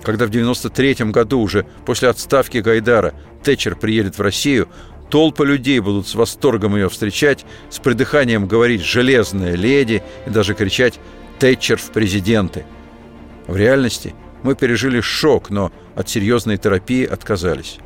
Когда 0.02 0.26
в 0.26 0.28
1993 0.28 1.10
году, 1.10 1.40
уже 1.40 1.66
после 1.84 2.08
отставки 2.08 2.58
Гайдара, 2.58 3.12
Тэтчер 3.42 3.74
приедет 3.76 4.18
в 4.18 4.22
Россию, 4.22 4.68
Толпы 5.10 5.44
людей 5.44 5.80
будут 5.80 6.06
с 6.06 6.14
восторгом 6.14 6.76
ее 6.76 6.88
встречать, 6.88 7.44
с 7.68 7.80
придыханием 7.80 8.46
говорить 8.46 8.82
«железная 8.82 9.56
леди» 9.56 10.02
и 10.26 10.30
даже 10.30 10.54
кричать 10.54 11.00
«Тэтчер 11.40 11.78
в 11.78 11.90
президенты». 11.90 12.64
В 13.48 13.56
реальности 13.56 14.14
мы 14.44 14.54
пережили 14.54 15.00
шок, 15.00 15.50
но 15.50 15.72
от 15.96 16.08
серьезной 16.08 16.58
терапии 16.58 17.04
отказались. 17.04 17.78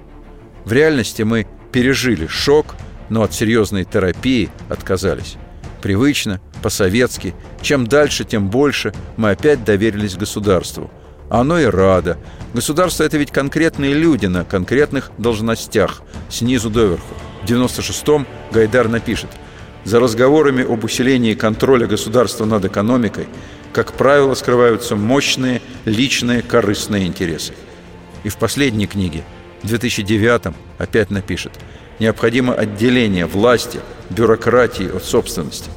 В 0.66 0.72
реальности 0.72 1.22
мы 1.22 1.46
пережили 1.72 2.26
шок, 2.26 2.74
но 3.08 3.22
от 3.22 3.32
серьезной 3.32 3.84
терапии 3.84 4.50
отказались. 4.68 5.36
Привычно, 5.82 6.42
по-советски, 6.62 7.34
чем 7.62 7.86
дальше, 7.86 8.24
тем 8.24 8.50
больше 8.50 8.92
мы 9.16 9.30
опять 9.30 9.64
доверились 9.64 10.16
государству. 10.16 10.90
Оно 11.34 11.58
и 11.58 11.64
радо. 11.64 12.16
Государство– 12.52 13.02
это 13.04 13.16
ведь 13.16 13.32
конкретные 13.32 13.92
люди 13.92 14.26
на 14.26 14.44
конкретных 14.44 15.10
должностях, 15.18 16.02
снизу 16.30 16.70
доверху. 16.70 17.12
В 17.42 17.50
96-м 17.50 18.24
Гайдар 18.52 18.86
напишет 18.86 19.30
«За 19.82 19.98
разговорами 19.98 20.62
об 20.62 20.84
усилении 20.84 21.34
контроля 21.34 21.88
государства 21.88 22.44
над 22.44 22.64
экономикой, 22.66 23.26
как 23.72 23.94
правило, 23.94 24.34
скрываются 24.34 24.94
мощные 24.94 25.60
личные 25.84 26.40
корыстные 26.40 27.08
интересы». 27.08 27.54
И 28.22 28.28
в 28.28 28.36
последней 28.36 28.86
книге, 28.86 29.24
в 29.64 29.66
2009-м, 29.66 30.54
опять 30.78 31.10
напишет 31.10 31.54
«Необходимо 31.98 32.54
отделение 32.54 33.26
власти, 33.26 33.80
бюрократии 34.08 34.88
от 34.88 35.02
собственности». 35.02 35.70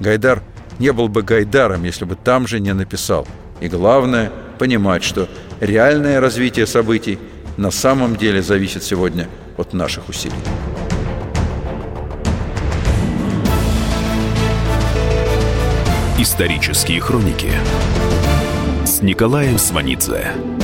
Гайдар 0.00 0.42
не 0.78 0.92
был 0.92 1.08
бы 1.08 1.22
Гайдаром, 1.22 1.84
если 1.84 2.04
бы 2.04 2.14
там 2.14 2.46
же 2.46 2.60
не 2.60 2.74
написал. 2.74 3.26
И 3.60 3.68
главное– 3.68 4.30
понимать, 4.58 5.02
что 5.02 5.28
реальное 5.60 6.20
развитие 6.20 6.66
событий 6.66 7.18
на 7.56 7.70
самом 7.70 8.16
деле 8.16 8.42
зависит 8.42 8.82
сегодня 8.82 9.28
от 9.56 9.72
наших 9.72 10.08
усилий. 10.08 10.34
Исторические 16.18 17.00
хроники 17.00 17.52
с 18.84 19.02
Николаем 19.02 19.56
Сванидзе. 19.58 20.57